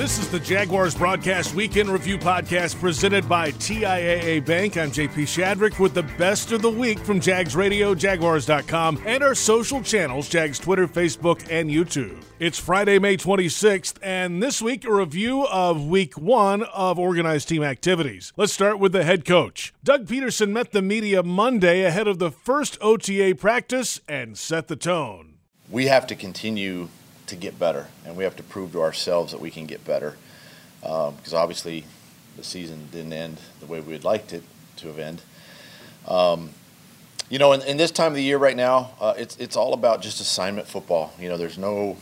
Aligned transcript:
This 0.00 0.18
is 0.18 0.30
the 0.30 0.40
Jaguars 0.40 0.94
Broadcast 0.94 1.54
Week 1.54 1.76
in 1.76 1.90
Review 1.90 2.16
Podcast 2.16 2.80
presented 2.80 3.28
by 3.28 3.52
TIAA 3.52 4.42
Bank. 4.46 4.78
I'm 4.78 4.90
JP 4.90 5.10
Shadrick 5.10 5.78
with 5.78 5.92
the 5.92 6.04
best 6.16 6.52
of 6.52 6.62
the 6.62 6.70
week 6.70 6.98
from 6.98 7.20
Jags 7.20 7.54
Radio, 7.54 7.94
Jaguars.com, 7.94 9.02
and 9.04 9.22
our 9.22 9.34
social 9.34 9.82
channels, 9.82 10.30
Jags 10.30 10.58
Twitter, 10.58 10.88
Facebook, 10.88 11.46
and 11.50 11.68
YouTube. 11.68 12.24
It's 12.38 12.58
Friday, 12.58 12.98
May 12.98 13.18
26th, 13.18 13.96
and 14.02 14.42
this 14.42 14.62
week 14.62 14.86
a 14.86 14.94
review 14.94 15.46
of 15.48 15.84
week 15.84 16.16
one 16.16 16.62
of 16.62 16.98
organized 16.98 17.50
team 17.50 17.62
activities. 17.62 18.32
Let's 18.38 18.54
start 18.54 18.78
with 18.78 18.92
the 18.92 19.04
head 19.04 19.26
coach. 19.26 19.74
Doug 19.84 20.06
Pederson 20.06 20.52
met 20.52 20.72
the 20.72 20.80
media 20.80 21.22
Monday 21.22 21.84
ahead 21.84 22.08
of 22.08 22.18
the 22.18 22.30
first 22.30 22.78
OTA 22.80 23.34
practice 23.38 24.00
and 24.08 24.38
set 24.38 24.68
the 24.68 24.76
tone. 24.76 25.34
We 25.68 25.88
have 25.88 26.06
to 26.06 26.14
continue 26.14 26.88
to 27.30 27.36
get 27.36 27.58
better, 27.58 27.88
and 28.04 28.16
we 28.16 28.24
have 28.24 28.36
to 28.36 28.42
prove 28.42 28.72
to 28.72 28.82
ourselves 28.82 29.32
that 29.32 29.40
we 29.40 29.50
can 29.50 29.66
get 29.66 29.84
better. 29.84 30.16
Um, 30.84 31.14
because 31.16 31.34
obviously, 31.34 31.84
the 32.36 32.44
season 32.44 32.88
didn't 32.92 33.12
end 33.12 33.40
the 33.60 33.66
way 33.66 33.80
we 33.80 33.92
would 33.92 34.04
liked 34.04 34.32
it 34.32 34.42
to 34.76 34.88
have 34.88 34.98
ended. 34.98 35.24
Um, 36.06 36.50
you 37.28 37.38
know, 37.38 37.52
in, 37.52 37.62
in, 37.62 37.76
this 37.76 37.90
time 37.90 38.08
of 38.08 38.16
the 38.16 38.22
year 38.22 38.38
right 38.38 38.56
now, 38.56 38.90
uh, 39.00 39.14
it's 39.16 39.36
it's 39.36 39.56
all 39.56 39.72
about 39.72 40.02
just 40.02 40.20
assignment 40.20 40.66
football. 40.66 41.12
You 41.18 41.28
know, 41.28 41.36
there's 41.36 41.58
no 41.58 41.96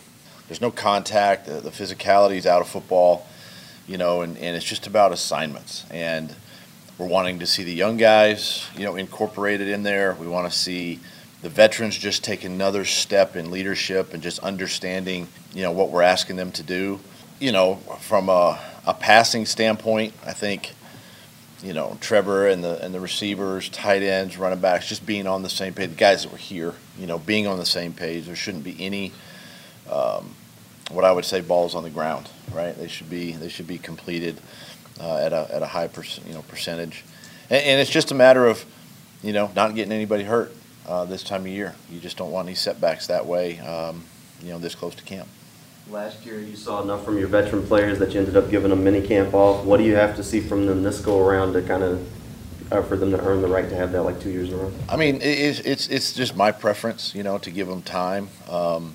there's 0.48 0.60
no 0.60 0.70
contact. 0.70 1.47
The, 1.47 1.60
the 1.60 1.70
physicality 1.70 2.36
is 2.36 2.47
out 2.47 2.60
of 2.60 2.69
football. 2.69 3.27
You 3.86 3.97
know, 3.97 4.20
and, 4.20 4.36
and 4.36 4.55
it's 4.55 4.66
just 4.66 4.86
about 4.86 5.12
assignments. 5.12 5.86
And 5.91 6.34
we're 6.98 7.06
wanting 7.06 7.38
to 7.38 7.47
see 7.47 7.64
the 7.64 7.72
young 7.72 7.97
guys, 7.97 8.66
you 8.77 8.84
know, 8.84 8.97
incorporated 8.97 9.69
in 9.69 9.83
there. 9.83 10.14
We 10.14 10.28
want 10.28 10.50
to 10.50 10.56
see 10.56 11.00
the 11.42 11.48
veterans 11.48 11.97
just 11.97 12.24
take 12.24 12.45
another 12.45 12.84
step 12.84 13.37
in 13.37 13.51
leadership 13.51 14.12
and 14.12 14.23
just 14.23 14.41
understanding, 14.41 15.28
you 15.55 15.62
know, 15.62 15.70
what 15.70 15.91
we're 15.91 16.02
asking 16.02 16.37
them 16.37 16.51
to 16.52 16.62
do. 16.62 16.98
You 17.39 17.53
know, 17.53 17.77
from 18.00 18.28
a, 18.28 18.58
a 18.86 18.95
passing 18.95 19.47
standpoint, 19.47 20.12
I 20.27 20.33
think, 20.33 20.72
you 21.62 21.72
know, 21.72 21.97
Trevor 22.00 22.48
and 22.48 22.62
the 22.64 22.84
and 22.84 22.92
the 22.92 22.98
receivers, 22.98 23.69
tight 23.69 24.03
ends, 24.03 24.36
running 24.36 24.58
backs, 24.58 24.89
just 24.89 25.06
being 25.06 25.28
on 25.28 25.42
the 25.42 25.48
same 25.48 25.75
page. 25.75 25.91
The 25.91 25.97
guys 25.97 26.25
that 26.25 26.33
were 26.33 26.39
here, 26.39 26.75
you 26.98 27.06
know, 27.06 27.19
being 27.19 27.47
on 27.47 27.58
the 27.58 27.67
same 27.67 27.92
page. 27.92 28.27
There 28.27 28.34
shouldn't 28.34 28.64
be 28.64 28.77
any, 28.80 29.12
um, 29.91 30.34
what 30.91 31.05
I 31.05 31.12
would 31.12 31.25
say, 31.25 31.41
balls 31.41 31.77
on 31.77 31.84
the 31.84 31.91
ground. 31.91 32.28
Right? 32.52 32.77
They 32.77 32.89
should 32.89 33.11
be 33.11 33.33
they 33.33 33.48
should 33.48 33.69
be 33.69 33.78
completed 33.78 34.41
uh, 35.00 35.19
at 35.19 35.33
a 35.33 35.48
at 35.55 35.62
a 35.62 35.67
high 35.67 35.89
perc- 35.89 36.27
you 36.27 36.34
know 36.34 36.42
percentage, 36.42 37.05
and, 37.50 37.62
and 37.62 37.80
it's 37.80 37.91
just 37.91 38.11
a 38.11 38.14
matter 38.14 38.47
of, 38.47 38.64
you 39.23 39.33
know, 39.33 39.50
not 39.55 39.77
getting 39.77 39.92
anybody 39.92 40.25
hurt 40.25 40.52
uh, 40.89 41.05
this 41.05 41.22
time 41.22 41.42
of 41.42 41.48
year. 41.48 41.75
You 41.91 42.00
just 42.00 42.17
don't 42.17 42.33
want 42.33 42.48
any 42.48 42.55
setbacks 42.55 43.06
that 43.06 43.27
way, 43.27 43.61
um, 43.61 44.05
you 44.42 44.48
know, 44.48 44.58
this 44.58 44.75
close 44.75 44.95
to 44.97 45.05
camp. 45.05 45.28
Last 45.91 46.27
year, 46.27 46.41
you 46.41 46.56
saw 46.56 46.83
enough 46.83 47.05
from 47.05 47.19
your 47.19 47.28
veteran 47.28 47.67
players 47.67 47.98
that 47.98 48.12
you 48.12 48.20
ended 48.20 48.36
up 48.36 48.50
giving 48.50 48.70
them 48.70 48.84
mini 48.84 49.06
camp 49.06 49.33
off. 49.33 49.64
What 49.64 49.78
do 49.78 49.84
you 49.84 49.95
have 49.95 50.17
to 50.17 50.25
see 50.25 50.41
from 50.41 50.67
them 50.67 50.83
this 50.83 51.00
go 51.00 51.27
around 51.27 51.53
to 51.55 51.62
kind 51.62 51.83
of 51.83 52.06
uh, 52.70 52.83
for 52.83 52.97
them 52.97 53.11
to 53.11 53.20
earn 53.20 53.41
the 53.41 53.48
right 53.48 53.69
to 53.69 53.75
have 53.75 53.92
that 53.92 54.03
like 54.03 54.20
two 54.20 54.30
years 54.30 54.53
in 54.53 54.58
a 54.58 54.62
row? 54.62 54.72
I 54.89 54.97
mean, 54.97 55.20
it's 55.22 55.61
it's 55.61 55.89
it's 55.89 56.12
just 56.12 56.36
my 56.36 56.53
preference, 56.53 57.14
you 57.14 57.23
know, 57.23 57.39
to 57.39 57.50
give 57.50 57.69
them 57.69 57.80
time. 57.83 58.28
Um, 58.50 58.95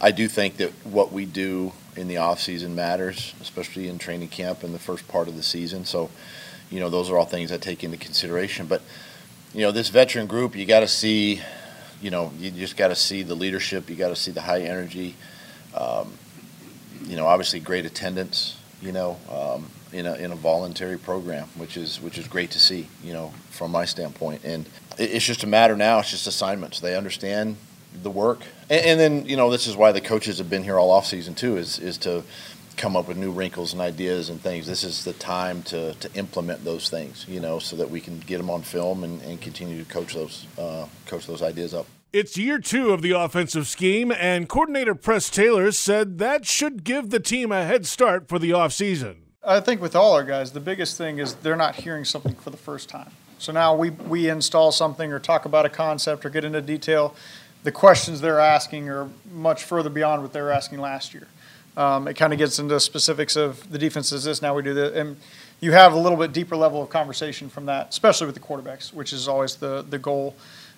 I 0.00 0.10
do 0.10 0.28
think 0.28 0.56
that 0.56 0.70
what 0.84 1.12
we 1.12 1.24
do 1.24 1.72
in 1.96 2.08
the 2.08 2.18
off 2.18 2.40
season 2.40 2.74
matters, 2.74 3.34
especially 3.40 3.88
in 3.88 3.98
training 3.98 4.28
camp 4.28 4.64
in 4.64 4.72
the 4.72 4.78
first 4.78 5.06
part 5.08 5.28
of 5.28 5.36
the 5.36 5.42
season. 5.42 5.84
So, 5.84 6.10
you 6.68 6.80
know, 6.80 6.90
those 6.90 7.10
are 7.10 7.16
all 7.16 7.24
things 7.24 7.50
I 7.50 7.56
take 7.56 7.82
into 7.82 7.96
consideration. 7.96 8.66
But 8.66 8.82
you 9.56 9.62
know, 9.62 9.72
this 9.72 9.88
veteran 9.88 10.26
group, 10.26 10.54
you 10.54 10.66
got 10.66 10.80
to 10.80 10.88
see, 10.88 11.40
you 12.02 12.10
know, 12.10 12.30
you 12.38 12.50
just 12.50 12.76
got 12.76 12.88
to 12.88 12.94
see 12.94 13.22
the 13.22 13.34
leadership. 13.34 13.88
You 13.88 13.96
got 13.96 14.10
to 14.10 14.16
see 14.16 14.30
the 14.30 14.42
high 14.42 14.60
energy. 14.60 15.14
Um, 15.74 16.12
you 17.06 17.16
know, 17.16 17.26
obviously 17.26 17.58
great 17.60 17.86
attendance. 17.86 18.60
You 18.82 18.92
know, 18.92 19.16
um, 19.30 19.70
in 19.94 20.04
a 20.04 20.14
in 20.16 20.30
a 20.30 20.36
voluntary 20.36 20.98
program, 20.98 21.48
which 21.56 21.78
is 21.78 21.98
which 22.02 22.18
is 22.18 22.28
great 22.28 22.50
to 22.50 22.60
see. 22.60 22.86
You 23.02 23.14
know, 23.14 23.32
from 23.48 23.70
my 23.70 23.86
standpoint, 23.86 24.44
and 24.44 24.66
it, 24.98 25.12
it's 25.12 25.24
just 25.24 25.42
a 25.42 25.46
matter 25.46 25.74
now. 25.74 26.00
It's 26.00 26.10
just 26.10 26.26
assignments. 26.26 26.80
They 26.80 26.94
understand 26.94 27.56
the 28.02 28.10
work, 28.10 28.42
and, 28.68 28.84
and 28.84 29.00
then 29.00 29.24
you 29.24 29.38
know, 29.38 29.50
this 29.50 29.66
is 29.66 29.74
why 29.74 29.90
the 29.90 30.02
coaches 30.02 30.36
have 30.36 30.50
been 30.50 30.64
here 30.64 30.78
all 30.78 30.90
off 30.90 31.06
season 31.06 31.34
too. 31.34 31.56
Is 31.56 31.78
is 31.78 31.96
to 31.98 32.24
come 32.76 32.96
up 32.96 33.08
with 33.08 33.16
new 33.16 33.30
wrinkles 33.30 33.72
and 33.72 33.80
ideas 33.80 34.28
and 34.28 34.40
things. 34.40 34.66
This 34.66 34.84
is 34.84 35.04
the 35.04 35.12
time 35.14 35.62
to, 35.64 35.94
to 35.94 36.12
implement 36.14 36.64
those 36.64 36.88
things, 36.88 37.24
you 37.28 37.40
know, 37.40 37.58
so 37.58 37.76
that 37.76 37.90
we 37.90 38.00
can 38.00 38.20
get 38.20 38.38
them 38.38 38.50
on 38.50 38.62
film 38.62 39.04
and, 39.04 39.20
and 39.22 39.40
continue 39.40 39.82
to 39.82 39.90
coach 39.90 40.14
those 40.14 40.46
uh, 40.58 40.86
coach 41.06 41.26
those 41.26 41.42
ideas 41.42 41.74
up. 41.74 41.86
It's 42.12 42.36
year 42.36 42.58
two 42.58 42.92
of 42.92 43.02
the 43.02 43.12
offensive 43.12 43.66
scheme, 43.66 44.10
and 44.10 44.48
coordinator 44.48 44.94
Press 44.94 45.28
Taylor 45.28 45.70
said 45.72 46.18
that 46.18 46.46
should 46.46 46.84
give 46.84 47.10
the 47.10 47.20
team 47.20 47.52
a 47.52 47.64
head 47.64 47.84
start 47.84 48.28
for 48.28 48.38
the 48.38 48.50
offseason. 48.50 49.16
I 49.44 49.60
think 49.60 49.80
with 49.80 49.94
all 49.94 50.12
our 50.12 50.24
guys, 50.24 50.52
the 50.52 50.60
biggest 50.60 50.98
thing 50.98 51.18
is 51.18 51.34
they're 51.34 51.56
not 51.56 51.76
hearing 51.76 52.04
something 52.04 52.34
for 52.34 52.50
the 52.50 52.56
first 52.56 52.88
time. 52.88 53.10
So 53.38 53.52
now 53.52 53.76
we, 53.76 53.90
we 53.90 54.28
install 54.28 54.72
something 54.72 55.12
or 55.12 55.18
talk 55.18 55.44
about 55.44 55.66
a 55.66 55.68
concept 55.68 56.24
or 56.24 56.30
get 56.30 56.44
into 56.44 56.62
detail. 56.62 57.14
The 57.62 57.72
questions 57.72 58.20
they're 58.20 58.40
asking 58.40 58.88
are 58.88 59.08
much 59.30 59.62
further 59.64 59.90
beyond 59.90 60.22
what 60.22 60.32
they 60.32 60.40
were 60.40 60.52
asking 60.52 60.80
last 60.80 61.12
year. 61.12 61.28
Um, 61.76 62.08
it 62.08 62.14
kind 62.14 62.32
of 62.32 62.38
gets 62.38 62.58
into 62.58 62.80
specifics 62.80 63.36
of 63.36 63.70
the 63.70 63.78
defense 63.78 64.10
is 64.10 64.24
this, 64.24 64.40
now 64.40 64.54
we 64.54 64.62
do 64.62 64.72
this. 64.72 64.96
And 64.96 65.16
you 65.60 65.72
have 65.72 65.92
a 65.92 65.98
little 65.98 66.18
bit 66.18 66.32
deeper 66.32 66.56
level 66.56 66.82
of 66.82 66.88
conversation 66.88 67.48
from 67.48 67.66
that, 67.66 67.90
especially 67.90 68.26
with 68.26 68.34
the 68.34 68.40
quarterbacks, 68.40 68.92
which 68.92 69.12
is 69.12 69.28
always 69.28 69.56
the, 69.56 69.82
the 69.82 69.98
goal 69.98 70.34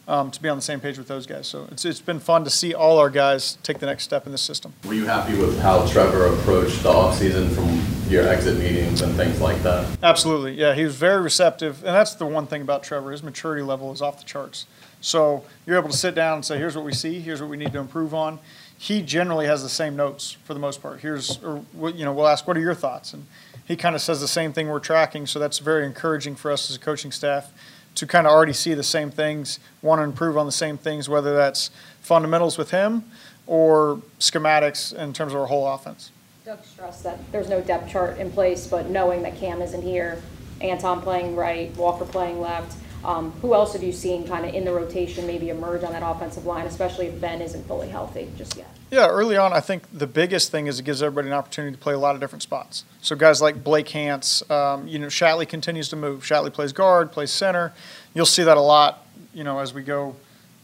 um, 0.09 0.31
to 0.31 0.43
be 0.43 0.49
on 0.49 0.57
the 0.57 0.63
same 0.63 0.81
page 0.81 0.97
with 0.99 1.07
those 1.07 1.27
guys. 1.27 1.47
So 1.47 1.69
it's, 1.71 1.85
it's 1.85 2.01
been 2.01 2.19
fun 2.19 2.43
to 2.45 2.51
see 2.51 2.75
all 2.75 2.99
our 2.99 3.11
guys 3.11 3.59
take 3.63 3.79
the 3.79 3.87
next 3.87 4.05
step 4.05 4.27
in 4.27 4.33
the 4.33 4.39
system. 4.39 4.73
Were 4.85 4.95
you 4.95 5.07
happy 5.07 5.37
with 5.37 5.61
how 5.61 5.87
Trevor 5.87 6.27
approached 6.27 6.83
the 6.83 6.91
offseason 6.91 7.51
from 7.55 8.11
your 8.11 8.27
exit 8.27 8.59
meetings 8.59 9.03
and 9.03 9.15
things 9.15 9.41
like 9.41 9.63
that? 9.63 9.99
Absolutely. 10.03 10.55
Yeah, 10.55 10.75
he 10.75 10.83
was 10.83 10.97
very 10.97 11.23
receptive. 11.23 11.85
And 11.85 11.95
that's 11.95 12.15
the 12.15 12.27
one 12.27 12.47
thing 12.47 12.63
about 12.63 12.83
Trevor 12.83 13.13
his 13.13 13.23
maturity 13.23 13.63
level 13.63 13.93
is 13.93 14.01
off 14.01 14.19
the 14.19 14.25
charts. 14.25 14.67
So 15.01 15.45
you're 15.67 15.77
able 15.79 15.91
to 15.91 15.97
sit 15.97 16.15
down 16.15 16.37
and 16.37 16.45
say, 16.45 16.59
here's 16.59 16.75
what 16.75 16.85
we 16.85 16.93
see, 16.93 17.21
here's 17.21 17.41
what 17.41 17.51
we 17.51 17.57
need 17.57 17.73
to 17.73 17.79
improve 17.79 18.15
on 18.15 18.41
he 18.79 19.03
generally 19.03 19.47
has 19.47 19.63
the 19.63 19.69
same 19.69 19.97
notes 19.97 20.37
for 20.45 20.55
the 20.55 20.61
most 20.61 20.81
part. 20.81 21.01
Here's, 21.01 21.43
or 21.43 21.65
you 21.75 22.05
know, 22.05 22.13
we'll 22.13 22.29
ask, 22.29 22.47
what 22.47 22.57
are 22.57 22.61
your 22.61 22.75
thoughts? 22.75 23.13
And 23.13 23.27
he 23.67 23.77
kind 23.77 23.97
of 23.97 24.01
says 24.01 24.21
the 24.21 24.29
same 24.29 24.53
thing 24.53 24.69
we're 24.69 24.79
tracking. 24.79 25.27
So 25.27 25.41
that's 25.41 25.59
very 25.59 25.85
encouraging 25.85 26.37
for 26.37 26.53
us 26.53 26.71
as 26.71 26.77
a 26.77 26.79
coaching 26.79 27.11
staff 27.11 27.51
to 27.97 28.07
kind 28.07 28.27
of 28.27 28.33
already 28.33 28.53
see 28.53 28.75
the 28.75 28.85
same 28.85 29.11
things, 29.11 29.59
want 29.83 29.99
to 29.99 30.05
improve 30.05 30.39
on 30.39 30.47
the 30.47 30.53
same 30.53 30.79
things, 30.79 31.09
whether 31.09 31.35
that's 31.35 31.71
fundamentals 32.01 32.57
with 32.57 32.71
him 32.71 33.05
or 33.49 34.01
schematics 34.21 34.95
in 34.95 35.13
terms 35.13 35.33
of 35.33 35.41
our 35.41 35.47
whole 35.47 35.67
offense. 35.67 36.13
Doug 36.45 36.65
stressed 36.65 37.03
that 37.03 37.19
there's 37.33 37.49
no 37.49 37.61
depth 37.61 37.91
chart 37.91 38.19
in 38.19 38.31
place, 38.31 38.69
but 38.69 38.89
knowing 38.89 39.23
that 39.23 39.37
Cam 39.37 39.61
isn't 39.61 39.83
here, 39.83 40.23
Anton 40.61 41.03
playing 41.03 41.35
right, 41.35 41.77
Walker 41.77 42.05
playing 42.05 42.41
left 42.41 42.77
um, 43.05 43.31
who 43.43 43.55
else 43.55 43.73
have 43.75 43.83
you 43.83 43.93
seen 43.93 44.27
kind 44.27 44.45
of 44.45 44.55
in 44.55 44.65
the 44.65 44.73
rotation 44.73 45.27
maybe 45.27 45.51
emerge 45.51 45.85
on 45.85 45.93
that 45.93 46.03
offensive 46.05 46.47
line, 46.47 46.67
especially 46.67 47.07
if 47.07 47.21
Ben 47.21 47.41
isn't 47.41 47.67
fully 47.67 47.89
healthy 47.89 48.29
just 48.37 48.57
yet? 48.57 48.69
Yeah, 48.91 49.09
early 49.09 49.37
on, 49.37 49.53
I 49.53 49.61
think 49.61 49.85
the 49.93 50.07
biggest 50.07 50.51
thing 50.51 50.67
is 50.67 50.81
it 50.81 50.85
gives 50.85 51.03
everybody 51.03 51.29
an 51.29 51.35
opportunity 51.35 51.77
to 51.77 51.81
play 51.81 51.95
a 51.95 51.99
lot 51.99 52.15
of 52.15 52.21
different 52.21 52.43
spots. 52.43 52.85
So 53.01 53.15
guys 53.15 53.41
like 53.41 53.63
Blake 53.63 53.89
Hance, 53.91 54.49
um, 54.51 54.89
you 54.89 54.99
know, 54.99 55.07
Shatley 55.07 55.49
continues 55.49 55.89
to 55.91 55.97
move. 55.97 56.23
Shatley 56.23 56.53
plays 56.53 56.73
guard, 56.73 57.13
plays 57.13 57.31
center. 57.31 57.73
You'll 58.15 58.27
see 58.27 58.43
that 58.43 58.57
a 58.57 58.63
lot, 58.63 59.07
you 59.33 59.45
know, 59.45 59.59
as 59.61 59.73
we 59.73 59.83
go 59.83 60.17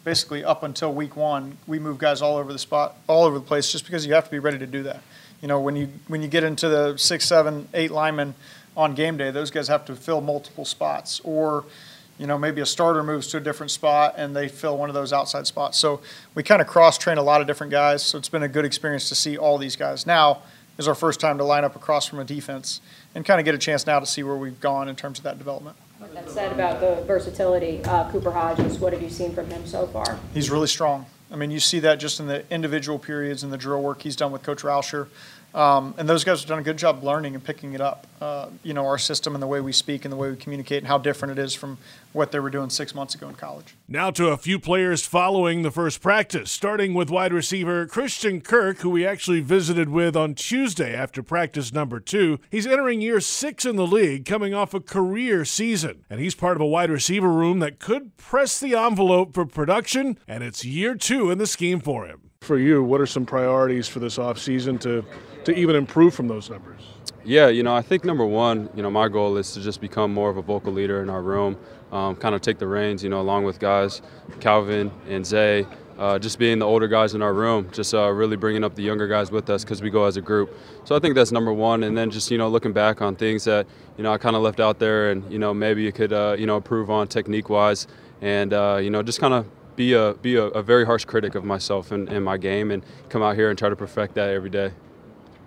basically 0.02 0.42
up 0.42 0.62
until 0.62 0.92
week 0.92 1.16
one. 1.16 1.56
We 1.66 1.78
move 1.78 1.98
guys 1.98 2.20
all 2.20 2.36
over 2.36 2.52
the 2.52 2.58
spot, 2.58 2.96
all 3.06 3.24
over 3.24 3.38
the 3.38 3.44
place, 3.44 3.70
just 3.70 3.84
because 3.84 4.06
you 4.06 4.14
have 4.14 4.24
to 4.24 4.30
be 4.30 4.38
ready 4.38 4.58
to 4.58 4.66
do 4.66 4.82
that. 4.82 5.02
You 5.40 5.48
know, 5.48 5.60
when 5.60 5.76
you 5.76 5.88
when 6.08 6.20
you 6.20 6.28
get 6.28 6.42
into 6.42 6.68
the 6.68 6.96
six, 6.96 7.26
seven, 7.26 7.68
eight 7.74 7.90
linemen 7.90 8.34
on 8.76 8.94
game 8.94 9.16
day, 9.16 9.30
those 9.30 9.50
guys 9.50 9.68
have 9.68 9.84
to 9.84 9.94
fill 9.94 10.20
multiple 10.20 10.64
spots 10.64 11.20
or– 11.22 11.64
you 12.18 12.26
know, 12.26 12.38
maybe 12.38 12.60
a 12.60 12.66
starter 12.66 13.02
moves 13.02 13.26
to 13.28 13.38
a 13.38 13.40
different 13.40 13.70
spot 13.70 14.14
and 14.16 14.34
they 14.34 14.48
fill 14.48 14.78
one 14.78 14.88
of 14.88 14.94
those 14.94 15.12
outside 15.12 15.46
spots. 15.46 15.78
So 15.78 16.00
we 16.34 16.42
kind 16.42 16.62
of 16.62 16.68
cross 16.68 16.96
train 16.96 17.18
a 17.18 17.22
lot 17.22 17.40
of 17.40 17.46
different 17.46 17.70
guys. 17.70 18.02
So 18.02 18.18
it's 18.18 18.28
been 18.28 18.42
a 18.42 18.48
good 18.48 18.64
experience 18.64 19.08
to 19.08 19.14
see 19.14 19.36
all 19.36 19.58
these 19.58 19.76
guys. 19.76 20.06
Now 20.06 20.42
is 20.78 20.88
our 20.88 20.94
first 20.94 21.20
time 21.20 21.38
to 21.38 21.44
line 21.44 21.64
up 21.64 21.76
across 21.76 22.06
from 22.06 22.18
a 22.18 22.24
defense 22.24 22.80
and 23.14 23.24
kind 23.24 23.40
of 23.40 23.44
get 23.44 23.54
a 23.54 23.58
chance 23.58 23.86
now 23.86 24.00
to 24.00 24.06
see 24.06 24.22
where 24.22 24.36
we've 24.36 24.60
gone 24.60 24.88
in 24.88 24.96
terms 24.96 25.18
of 25.18 25.24
that 25.24 25.38
development. 25.38 25.76
That 26.12 26.28
said 26.28 26.52
about 26.52 26.80
the 26.80 27.02
versatility, 27.06 27.82
uh, 27.84 28.10
Cooper 28.10 28.30
Hodges, 28.30 28.78
what 28.78 28.92
have 28.92 29.02
you 29.02 29.10
seen 29.10 29.34
from 29.34 29.48
him 29.48 29.66
so 29.66 29.86
far? 29.86 30.18
He's 30.32 30.50
really 30.50 30.66
strong. 30.66 31.06
I 31.32 31.36
mean, 31.36 31.50
you 31.50 31.58
see 31.58 31.80
that 31.80 31.96
just 31.96 32.20
in 32.20 32.26
the 32.26 32.44
individual 32.52 32.98
periods 32.98 33.42
and 33.42 33.52
the 33.52 33.56
drill 33.56 33.82
work 33.82 34.02
he's 34.02 34.14
done 34.14 34.30
with 34.30 34.42
Coach 34.42 34.62
Rauscher. 34.62 35.08
Um, 35.54 35.94
and 35.98 36.08
those 36.08 36.24
guys 36.24 36.40
have 36.40 36.48
done 36.48 36.58
a 36.58 36.62
good 36.62 36.76
job 36.76 37.04
learning 37.04 37.36
and 37.36 37.44
picking 37.44 37.74
it 37.74 37.80
up. 37.80 38.08
Uh, 38.20 38.48
you 38.64 38.74
know, 38.74 38.86
our 38.86 38.98
system 38.98 39.34
and 39.34 39.42
the 39.42 39.46
way 39.46 39.60
we 39.60 39.72
speak 39.72 40.04
and 40.04 40.10
the 40.10 40.16
way 40.16 40.30
we 40.30 40.36
communicate 40.36 40.78
and 40.78 40.88
how 40.88 40.98
different 40.98 41.38
it 41.38 41.40
is 41.40 41.54
from 41.54 41.78
what 42.12 42.32
they 42.32 42.40
were 42.40 42.50
doing 42.50 42.70
six 42.70 42.94
months 42.94 43.14
ago 43.14 43.28
in 43.28 43.34
college. 43.34 43.74
Now 43.86 44.10
to 44.12 44.28
a 44.28 44.36
few 44.36 44.58
players 44.58 45.06
following 45.06 45.62
the 45.62 45.70
first 45.70 46.00
practice, 46.00 46.50
starting 46.50 46.92
with 46.94 47.10
wide 47.10 47.32
receiver 47.32 47.86
Christian 47.86 48.40
Kirk, 48.40 48.78
who 48.78 48.90
we 48.90 49.06
actually 49.06 49.40
visited 49.40 49.90
with 49.90 50.16
on 50.16 50.34
Tuesday 50.34 50.94
after 50.94 51.22
practice 51.22 51.72
number 51.72 52.00
two. 52.00 52.40
He's 52.50 52.66
entering 52.66 53.00
year 53.00 53.20
six 53.20 53.64
in 53.64 53.76
the 53.76 53.86
league, 53.86 54.24
coming 54.24 54.54
off 54.54 54.74
a 54.74 54.80
career 54.80 55.44
season. 55.44 56.04
And 56.10 56.18
he's 56.18 56.34
part 56.34 56.56
of 56.56 56.62
a 56.62 56.66
wide 56.66 56.90
receiver 56.90 57.30
room 57.30 57.60
that 57.60 57.78
could 57.78 58.16
press 58.16 58.58
the 58.58 58.74
envelope 58.74 59.34
for 59.34 59.44
production, 59.44 60.18
and 60.26 60.42
it's 60.42 60.64
year 60.64 60.94
two 60.94 61.30
in 61.30 61.38
the 61.38 61.46
scheme 61.46 61.80
for 61.80 62.06
him. 62.06 62.30
For 62.44 62.58
you, 62.58 62.82
what 62.84 63.00
are 63.00 63.06
some 63.06 63.24
priorities 63.24 63.88
for 63.88 64.00
this 64.00 64.18
offseason 64.18 64.78
to, 64.80 65.02
to 65.44 65.54
even 65.54 65.76
improve 65.76 66.14
from 66.14 66.28
those 66.28 66.50
numbers? 66.50 66.82
Yeah, 67.24 67.48
you 67.48 67.62
know, 67.62 67.74
I 67.74 67.80
think 67.80 68.04
number 68.04 68.26
one, 68.26 68.68
you 68.74 68.82
know, 68.82 68.90
my 68.90 69.08
goal 69.08 69.38
is 69.38 69.54
to 69.54 69.62
just 69.62 69.80
become 69.80 70.12
more 70.12 70.28
of 70.28 70.36
a 70.36 70.42
vocal 70.42 70.70
leader 70.70 71.02
in 71.02 71.08
our 71.08 71.22
room, 71.22 71.56
um, 71.90 72.16
kind 72.16 72.34
of 72.34 72.42
take 72.42 72.58
the 72.58 72.66
reins, 72.66 73.02
you 73.02 73.08
know, 73.08 73.22
along 73.22 73.44
with 73.44 73.58
guys, 73.58 74.02
Calvin 74.40 74.92
and 75.08 75.24
Zay, 75.24 75.66
uh, 75.98 76.18
just 76.18 76.38
being 76.38 76.58
the 76.58 76.66
older 76.66 76.86
guys 76.86 77.14
in 77.14 77.22
our 77.22 77.32
room, 77.32 77.66
just 77.72 77.94
uh, 77.94 78.10
really 78.10 78.36
bringing 78.36 78.62
up 78.62 78.74
the 78.74 78.82
younger 78.82 79.08
guys 79.08 79.30
with 79.30 79.48
us 79.48 79.64
because 79.64 79.80
we 79.80 79.88
go 79.88 80.04
as 80.04 80.18
a 80.18 80.20
group. 80.20 80.54
So 80.84 80.94
I 80.94 80.98
think 80.98 81.14
that's 81.14 81.32
number 81.32 81.52
one. 81.52 81.84
And 81.84 81.96
then 81.96 82.10
just, 82.10 82.30
you 82.30 82.36
know, 82.36 82.48
looking 82.50 82.74
back 82.74 83.00
on 83.00 83.16
things 83.16 83.44
that, 83.44 83.66
you 83.96 84.02
know, 84.04 84.12
I 84.12 84.18
kind 84.18 84.36
of 84.36 84.42
left 84.42 84.60
out 84.60 84.78
there 84.78 85.12
and, 85.12 85.32
you 85.32 85.38
know, 85.38 85.54
maybe 85.54 85.82
you 85.82 85.92
could, 85.92 86.12
uh, 86.12 86.36
you 86.38 86.44
know, 86.44 86.58
improve 86.58 86.90
on 86.90 87.08
technique 87.08 87.48
wise 87.48 87.86
and, 88.20 88.52
uh, 88.52 88.78
you 88.82 88.90
know, 88.90 89.02
just 89.02 89.18
kind 89.18 89.32
of 89.32 89.46
be 89.76 89.92
a 89.92 90.14
be 90.14 90.36
a, 90.36 90.44
a, 90.44 90.62
very 90.62 90.86
harsh 90.86 91.04
critic 91.04 91.34
of 91.34 91.44
myself 91.44 91.90
and, 91.90 92.08
and 92.08 92.24
my 92.24 92.36
game 92.36 92.70
and 92.70 92.84
come 93.08 93.22
out 93.22 93.34
here 93.36 93.50
and 93.50 93.58
try 93.58 93.68
to 93.68 93.76
perfect 93.76 94.14
that 94.14 94.30
every 94.30 94.50
day. 94.50 94.72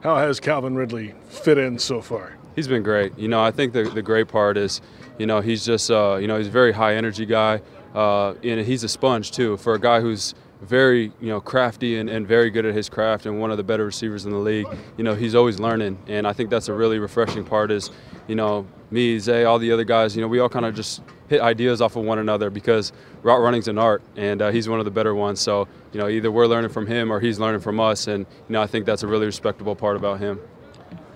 How 0.02 0.18
has 0.18 0.40
Calvin 0.40 0.76
Ridley 0.76 1.16
fit 1.28 1.58
in 1.58 1.80
so 1.80 2.02
far? 2.02 2.38
He's 2.56 2.68
been 2.68 2.84
great. 2.84 3.18
You 3.18 3.28
know, 3.28 3.42
I 3.42 3.52
think 3.52 3.74
the, 3.74 3.84
the 3.84 4.02
great 4.02 4.28
part 4.28 4.58
is, 4.58 4.82
you 5.18 5.26
know, 5.26 5.42
he's 5.42 5.66
just, 5.66 5.92
uh, 5.92 6.18
you 6.20 6.28
know, 6.28 6.38
he's 6.38 6.48
a 6.48 6.52
very 6.52 6.72
high 6.72 6.96
energy 6.96 7.26
guy. 7.26 7.62
Uh, 7.94 8.34
and 8.44 8.62
he's 8.62 8.84
a 8.84 8.90
sponge, 8.90 9.32
too, 9.32 9.58
for 9.58 9.74
a 9.74 9.80
guy 9.80 10.02
who's 10.02 10.36
very, 10.62 11.12
you 11.20 11.30
know, 11.30 11.40
crafty 11.40 11.98
and, 11.98 12.10
and 12.10 12.28
very 12.28 12.50
good 12.50 12.66
at 12.66 12.74
his 12.74 12.90
craft 12.90 13.26
and 13.26 13.40
one 13.40 13.52
of 13.52 13.58
the 13.58 13.64
better 13.64 13.86
receivers 13.86 14.26
in 14.26 14.32
the 14.32 14.38
league. 14.38 14.68
You 14.98 15.04
know, 15.04 15.16
he's 15.16 15.36
always 15.36 15.60
learning. 15.60 15.98
And 16.08 16.28
I 16.28 16.34
think 16.34 16.50
that's 16.50 16.68
a 16.68 16.74
really 16.74 17.00
refreshing 17.00 17.44
part 17.44 17.72
is, 17.72 17.92
you 18.28 18.36
know, 18.36 18.68
me, 18.92 19.20
Zay, 19.20 19.44
all 19.46 19.60
the 19.60 19.72
other 19.72 19.84
guys, 19.84 20.16
you 20.16 20.22
know, 20.22 20.28
we 20.28 20.40
all 20.40 20.50
kind 20.50 20.66
of 20.66 20.76
just 20.76 21.02
hit 21.28 21.42
ideas 21.42 21.82
off 21.82 21.96
of 21.96 22.06
one 22.06 22.20
another 22.20 22.50
because 22.50 22.94
route 23.22 23.42
running's 23.42 23.68
an 23.68 23.78
art, 23.78 24.02
and 24.16 24.42
uh, 24.42 24.52
he's 24.52 24.70
one 24.70 24.80
of 24.80 24.86
the 24.86 24.92
better 24.92 25.14
ones. 25.16 25.40
So, 25.40 25.68
you 25.92 26.00
know, 26.00 26.08
either 26.08 26.32
we're 26.32 26.48
learning 26.48 26.72
from 26.72 26.88
him 26.88 27.12
or 27.12 27.20
he's 27.20 27.40
learning 27.40 27.62
from 27.62 27.80
us, 27.80 28.08
and 28.08 28.26
you 28.48 28.54
know, 28.54 28.62
I 28.62 28.68
think 28.68 28.86
that's 28.86 29.04
a 29.04 29.08
really 29.08 29.26
respectable 29.26 29.76
part 29.76 29.96
about 29.96 30.20
him. 30.20 30.40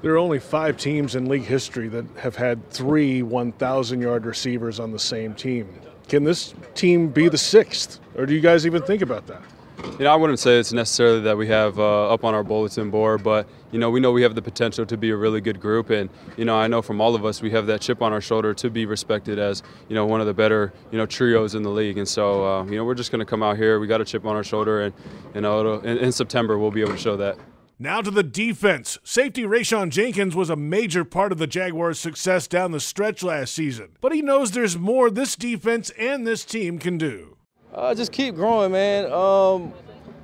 There 0.01 0.13
are 0.13 0.17
only 0.17 0.39
five 0.39 0.77
teams 0.77 1.15
in 1.15 1.27
league 1.27 1.43
history 1.43 1.87
that 1.89 2.05
have 2.17 2.35
had 2.35 2.69
three 2.71 3.21
1,000 3.21 4.01
yard 4.01 4.25
receivers 4.25 4.79
on 4.79 4.91
the 4.91 4.99
same 4.99 5.35
team. 5.35 5.79
Can 6.09 6.23
this 6.23 6.53
team 6.73 7.07
be 7.07 7.29
the 7.29 7.37
sixth, 7.37 7.99
or 8.15 8.25
do 8.25 8.33
you 8.33 8.41
guys 8.41 8.65
even 8.65 8.81
think 8.81 9.01
about 9.01 9.27
that? 9.27 9.41
You 9.83 10.05
know, 10.05 10.13
I 10.13 10.15
wouldn't 10.15 10.39
say 10.39 10.59
it's 10.59 10.73
necessarily 10.73 11.21
that 11.21 11.37
we 11.37 11.47
have 11.47 11.79
uh, 11.79 12.11
up 12.13 12.23
on 12.23 12.33
our 12.33 12.43
bulletin 12.43 12.89
board, 12.89 13.23
but 13.23 13.47
you 13.71 13.79
know, 13.79 13.89
we 13.89 13.99
know 13.99 14.11
we 14.11 14.23
have 14.23 14.35
the 14.35 14.41
potential 14.41 14.85
to 14.85 14.97
be 14.97 15.11
a 15.11 15.15
really 15.15 15.41
good 15.41 15.59
group, 15.59 15.89
and 15.89 16.09
you 16.37 16.45
know, 16.45 16.55
I 16.55 16.67
know 16.67 16.81
from 16.81 16.99
all 16.99 17.15
of 17.15 17.25
us 17.25 17.41
we 17.41 17.51
have 17.51 17.67
that 17.67 17.81
chip 17.81 18.01
on 18.01 18.11
our 18.11 18.21
shoulder 18.21 18.53
to 18.53 18.69
be 18.69 18.85
respected 18.85 19.39
as 19.39 19.63
you 19.89 19.95
know 19.95 20.05
one 20.05 20.19
of 20.19 20.27
the 20.27 20.33
better 20.33 20.73
you 20.91 20.97
know 20.97 21.05
trios 21.05 21.55
in 21.55 21.63
the 21.63 21.69
league, 21.69 21.97
and 21.97 22.07
so 22.07 22.45
uh, 22.45 22.65
you 22.65 22.77
know 22.77 22.83
we're 22.83 22.95
just 22.95 23.11
going 23.11 23.19
to 23.19 23.25
come 23.25 23.43
out 23.43 23.57
here. 23.57 23.79
We 23.79 23.87
got 23.87 24.01
a 24.01 24.05
chip 24.05 24.25
on 24.25 24.35
our 24.35 24.43
shoulder, 24.43 24.81
and 24.81 24.93
you 25.35 25.41
know, 25.41 25.79
in, 25.79 25.97
in 25.97 26.11
September 26.11 26.57
we'll 26.57 26.71
be 26.71 26.81
able 26.81 26.93
to 26.93 26.97
show 26.97 27.17
that. 27.17 27.37
Now 27.77 28.01
to 28.01 28.11
the 28.11 28.23
defense. 28.23 28.99
Safety 29.03 29.43
Rayshawn 29.43 29.89
Jenkins 29.89 30.35
was 30.35 30.51
a 30.51 30.55
major 30.55 31.03
part 31.03 31.31
of 31.31 31.39
the 31.39 31.47
Jaguars' 31.47 31.97
success 31.97 32.47
down 32.47 32.71
the 32.71 32.79
stretch 32.79 33.23
last 33.23 33.55
season, 33.55 33.97
but 34.01 34.13
he 34.13 34.21
knows 34.21 34.51
there's 34.51 34.77
more 34.77 35.09
this 35.09 35.35
defense 35.35 35.89
and 35.97 36.27
this 36.27 36.45
team 36.45 36.77
can 36.77 36.99
do. 36.99 37.37
Uh, 37.73 37.95
just 37.95 38.11
keep 38.11 38.35
growing, 38.35 38.69
man. 38.71 39.09
Um, 39.13 39.71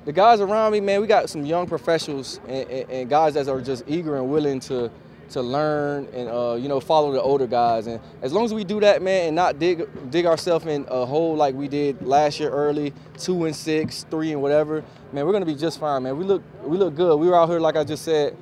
the 0.04 0.12
guys 0.12 0.40
around 0.40 0.72
me, 0.72 0.80
man, 0.80 1.00
we 1.00 1.06
got 1.06 1.30
some 1.30 1.46
young 1.46 1.66
professionals 1.66 2.40
and, 2.46 2.68
and, 2.68 2.90
and 2.90 3.10
guys 3.10 3.34
that 3.34 3.48
are 3.48 3.60
just 3.62 3.84
eager 3.86 4.16
and 4.16 4.30
willing 4.30 4.60
to 4.60 4.90
to 5.30 5.42
learn 5.42 6.08
and 6.14 6.26
uh, 6.30 6.56
you 6.58 6.68
know 6.68 6.80
follow 6.80 7.12
the 7.12 7.20
older 7.20 7.46
guys. 7.46 7.86
And 7.86 8.00
as 8.22 8.32
long 8.34 8.44
as 8.44 8.52
we 8.52 8.64
do 8.64 8.80
that, 8.80 9.00
man, 9.00 9.28
and 9.28 9.36
not 9.36 9.58
dig 9.58 9.88
dig 10.10 10.26
ourselves 10.26 10.66
in 10.66 10.86
a 10.88 11.06
hole 11.06 11.36
like 11.36 11.54
we 11.54 11.68
did 11.68 12.00
last 12.02 12.38
year 12.38 12.50
early, 12.50 12.92
two 13.16 13.46
and 13.46 13.56
six, 13.56 14.04
three 14.10 14.32
and 14.32 14.42
whatever, 14.42 14.84
man, 15.12 15.24
we're 15.24 15.32
gonna 15.32 15.46
be 15.46 15.54
just 15.54 15.80
fine, 15.80 16.02
man. 16.02 16.18
We 16.18 16.24
look 16.24 16.42
we 16.64 16.76
look 16.76 16.94
good. 16.94 17.16
We 17.16 17.28
were 17.28 17.36
out 17.36 17.48
here 17.48 17.60
like 17.60 17.76
I 17.76 17.84
just 17.84 18.04
said. 18.04 18.36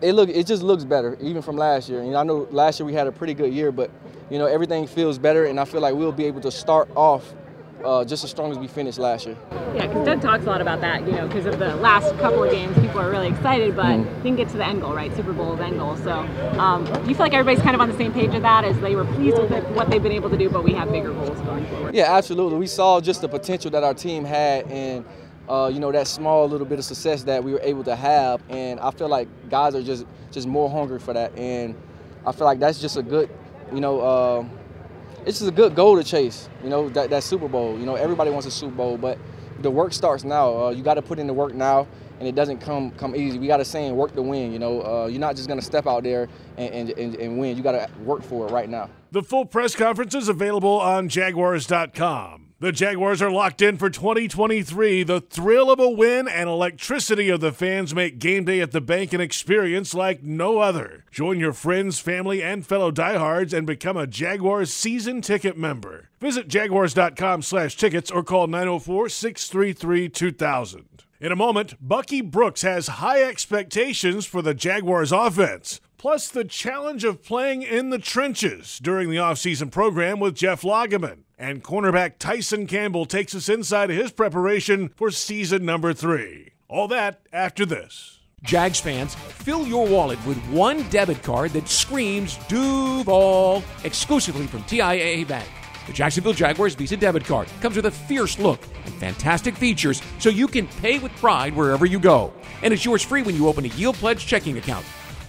It 0.00 0.14
look 0.14 0.30
it 0.30 0.46
just 0.46 0.62
looks 0.62 0.84
better 0.84 1.18
even 1.20 1.42
from 1.42 1.56
last 1.56 1.88
year. 1.88 2.02
You 2.02 2.12
know, 2.12 2.18
I 2.18 2.24
know 2.24 2.48
last 2.50 2.80
year 2.80 2.86
we 2.86 2.94
had 2.94 3.06
a 3.06 3.12
pretty 3.12 3.34
good 3.34 3.52
year, 3.52 3.70
but 3.70 3.90
you 4.30 4.38
know 4.38 4.46
everything 4.46 4.86
feels 4.86 5.18
better, 5.18 5.44
and 5.44 5.60
I 5.60 5.64
feel 5.66 5.82
like 5.82 5.94
we'll 5.94 6.12
be 6.12 6.24
able 6.24 6.40
to 6.40 6.50
start 6.50 6.88
off 6.96 7.34
uh, 7.84 8.04
just 8.04 8.24
as 8.24 8.30
strong 8.30 8.50
as 8.50 8.58
we 8.58 8.66
finished 8.66 8.98
last 8.98 9.26
year. 9.26 9.36
Yeah, 9.74 9.86
because 9.86 10.04
Doug 10.04 10.20
talks 10.20 10.44
a 10.44 10.46
lot 10.46 10.60
about 10.60 10.80
that, 10.82 11.06
you 11.06 11.12
know, 11.12 11.26
because 11.26 11.46
of 11.46 11.58
the 11.58 11.74
last 11.76 12.14
couple 12.18 12.44
of 12.44 12.50
games, 12.50 12.78
people 12.78 13.00
are 13.00 13.10
really 13.10 13.28
excited, 13.28 13.74
but 13.74 13.86
mm. 13.86 14.22
didn't 14.22 14.36
get 14.36 14.48
to 14.50 14.56
the 14.56 14.66
end 14.66 14.82
goal, 14.82 14.94
right? 14.94 15.14
Super 15.16 15.32
Bowl's 15.32 15.60
end 15.60 15.78
goal. 15.78 15.96
So, 15.96 16.12
um, 16.58 16.84
do 16.84 17.08
you 17.08 17.14
feel 17.14 17.24
like 17.24 17.32
everybody's 17.32 17.62
kind 17.62 17.74
of 17.74 17.80
on 17.80 17.90
the 17.90 17.96
same 17.96 18.12
page 18.12 18.34
of 18.34 18.42
that, 18.42 18.64
as 18.64 18.78
they 18.80 18.94
were 18.94 19.04
pleased 19.04 19.38
with 19.38 19.50
it, 19.50 19.64
what 19.70 19.90
they've 19.90 20.02
been 20.02 20.12
able 20.12 20.30
to 20.30 20.36
do, 20.36 20.50
but 20.50 20.62
we 20.62 20.74
have 20.74 20.90
bigger 20.90 21.12
goals 21.12 21.40
going 21.40 21.66
forward? 21.66 21.94
Yeah, 21.94 22.14
absolutely. 22.14 22.58
We 22.58 22.66
saw 22.66 23.00
just 23.00 23.22
the 23.22 23.28
potential 23.28 23.70
that 23.70 23.82
our 23.82 23.94
team 23.94 24.24
had, 24.24 24.70
and 24.70 25.04
uh, 25.48 25.70
you 25.72 25.80
know 25.80 25.90
that 25.90 26.06
small 26.06 26.48
little 26.48 26.66
bit 26.66 26.78
of 26.78 26.84
success 26.84 27.24
that 27.24 27.42
we 27.42 27.52
were 27.52 27.60
able 27.62 27.84
to 27.84 27.96
have, 27.96 28.42
and 28.48 28.78
I 28.80 28.90
feel 28.90 29.08
like 29.08 29.28
guys 29.48 29.74
are 29.74 29.82
just 29.82 30.04
just 30.30 30.46
more 30.46 30.70
hungry 30.70 30.98
for 30.98 31.14
that, 31.14 31.36
and 31.38 31.74
I 32.26 32.32
feel 32.32 32.46
like 32.46 32.58
that's 32.58 32.80
just 32.80 32.96
a 32.96 33.02
good, 33.02 33.30
you 33.72 33.80
know. 33.80 34.00
Uh, 34.00 34.44
it's 35.26 35.38
just 35.38 35.50
a 35.50 35.54
good 35.54 35.74
goal 35.74 35.96
to 35.96 36.04
chase. 36.04 36.48
You 36.62 36.70
know 36.70 36.88
that, 36.90 37.10
that 37.10 37.22
Super 37.22 37.48
Bowl. 37.48 37.78
You 37.78 37.86
know 37.86 37.94
everybody 37.94 38.30
wants 38.30 38.46
a 38.46 38.50
Super 38.50 38.74
Bowl, 38.74 38.96
but 38.96 39.18
the 39.60 39.70
work 39.70 39.92
starts 39.92 40.24
now. 40.24 40.66
Uh, 40.66 40.70
you 40.70 40.82
got 40.82 40.94
to 40.94 41.02
put 41.02 41.18
in 41.18 41.26
the 41.26 41.32
work 41.32 41.54
now, 41.54 41.86
and 42.18 42.28
it 42.28 42.34
doesn't 42.34 42.58
come 42.58 42.90
come 42.92 43.14
easy. 43.14 43.38
We 43.38 43.46
got 43.46 43.58
to 43.58 43.64
saying 43.64 43.96
work 43.96 44.14
to 44.14 44.22
win. 44.22 44.52
You 44.52 44.58
know, 44.58 44.82
uh, 44.82 45.06
you're 45.06 45.20
not 45.20 45.36
just 45.36 45.48
gonna 45.48 45.62
step 45.62 45.86
out 45.86 46.02
there 46.02 46.28
and, 46.56 46.90
and, 46.90 47.16
and 47.16 47.38
win. 47.38 47.56
You 47.56 47.62
got 47.62 47.72
to 47.72 47.88
work 48.04 48.22
for 48.22 48.46
it 48.46 48.52
right 48.52 48.68
now. 48.68 48.90
The 49.10 49.22
full 49.22 49.44
press 49.44 49.74
conference 49.76 50.14
is 50.14 50.28
available 50.28 50.80
on 50.80 51.08
Jaguars.com. 51.08 52.41
The 52.62 52.70
Jaguars 52.70 53.20
are 53.20 53.32
locked 53.32 53.60
in 53.60 53.76
for 53.76 53.90
2023. 53.90 55.02
The 55.02 55.20
thrill 55.20 55.68
of 55.68 55.80
a 55.80 55.90
win 55.90 56.28
and 56.28 56.48
electricity 56.48 57.28
of 57.28 57.40
the 57.40 57.50
fans 57.50 57.92
make 57.92 58.20
game 58.20 58.44
day 58.44 58.60
at 58.60 58.70
the 58.70 58.80
bank 58.80 59.12
an 59.12 59.20
experience 59.20 59.94
like 59.94 60.22
no 60.22 60.60
other. 60.60 61.04
Join 61.10 61.40
your 61.40 61.54
friends, 61.54 61.98
family, 61.98 62.40
and 62.40 62.64
fellow 62.64 62.92
diehards 62.92 63.52
and 63.52 63.66
become 63.66 63.96
a 63.96 64.06
Jaguars 64.06 64.72
season 64.72 65.22
ticket 65.22 65.58
member. 65.58 66.10
Visit 66.20 66.46
jaguars.com 66.46 67.42
slash 67.42 67.76
tickets 67.76 68.12
or 68.12 68.22
call 68.22 68.46
904-633-2000. 68.46 70.84
In 71.18 71.32
a 71.32 71.36
moment, 71.36 71.74
Bucky 71.80 72.20
Brooks 72.20 72.62
has 72.62 72.86
high 72.86 73.24
expectations 73.24 74.24
for 74.24 74.40
the 74.40 74.54
Jaguars 74.54 75.10
offense 75.10 75.80
plus 76.02 76.26
the 76.26 76.44
challenge 76.44 77.04
of 77.04 77.22
playing 77.22 77.62
in 77.62 77.90
the 77.90 77.98
trenches 77.98 78.80
during 78.80 79.08
the 79.08 79.18
offseason 79.18 79.70
program 79.70 80.18
with 80.18 80.34
Jeff 80.34 80.62
Lageman. 80.62 81.18
And 81.38 81.62
cornerback 81.62 82.14
Tyson 82.18 82.66
Campbell 82.66 83.06
takes 83.06 83.36
us 83.36 83.48
inside 83.48 83.88
his 83.88 84.10
preparation 84.10 84.88
for 84.96 85.12
season 85.12 85.64
number 85.64 85.92
three. 85.92 86.54
All 86.66 86.88
that 86.88 87.20
after 87.32 87.64
this. 87.64 88.18
Jags 88.42 88.80
fans, 88.80 89.14
fill 89.14 89.64
your 89.64 89.86
wallet 89.86 90.18
with 90.26 90.38
one 90.48 90.82
debit 90.90 91.22
card 91.22 91.52
that 91.52 91.68
screams 91.68 92.36
Duval 92.48 93.62
exclusively 93.84 94.48
from 94.48 94.64
TIAA 94.64 95.28
Bank. 95.28 95.48
The 95.86 95.92
Jacksonville 95.92 96.32
Jaguars 96.32 96.74
Visa 96.74 96.96
debit 96.96 97.24
card 97.24 97.46
comes 97.60 97.76
with 97.76 97.86
a 97.86 97.92
fierce 97.92 98.40
look 98.40 98.60
and 98.86 98.94
fantastic 98.94 99.54
features 99.54 100.02
so 100.18 100.30
you 100.30 100.48
can 100.48 100.66
pay 100.66 100.98
with 100.98 101.14
pride 101.18 101.54
wherever 101.54 101.86
you 101.86 102.00
go. 102.00 102.32
And 102.64 102.74
it's 102.74 102.84
yours 102.84 103.04
free 103.04 103.22
when 103.22 103.36
you 103.36 103.46
open 103.46 103.66
a 103.66 103.68
Yield 103.68 103.94
Pledge 103.94 104.26
checking 104.26 104.58
account. 104.58 104.84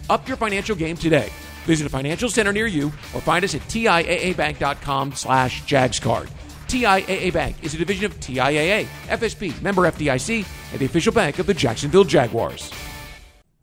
Up 0.09 0.27
your 0.27 0.37
financial 0.37 0.75
game 0.75 0.97
today. 0.97 1.29
Visit 1.65 1.87
a 1.87 1.89
financial 1.89 2.29
center 2.29 2.51
near 2.51 2.67
you 2.67 2.87
or 2.87 3.21
find 3.21 3.43
us 3.43 3.55
at 3.55 3.61
TIAABank.com 3.61 5.13
slash 5.13 5.63
JagsCard. 5.63 6.29
TIAA 6.67 7.31
Bank 7.31 7.55
is 7.63 7.73
a 7.73 7.77
division 7.77 8.05
of 8.05 8.19
TIAA, 8.19 8.85
FSB, 9.07 9.61
member 9.61 9.83
FDIC, 9.83 10.45
and 10.71 10.79
the 10.79 10.85
official 10.85 11.13
bank 11.13 11.39
of 11.39 11.45
the 11.45 11.53
Jacksonville 11.53 12.03
Jaguars. 12.03 12.71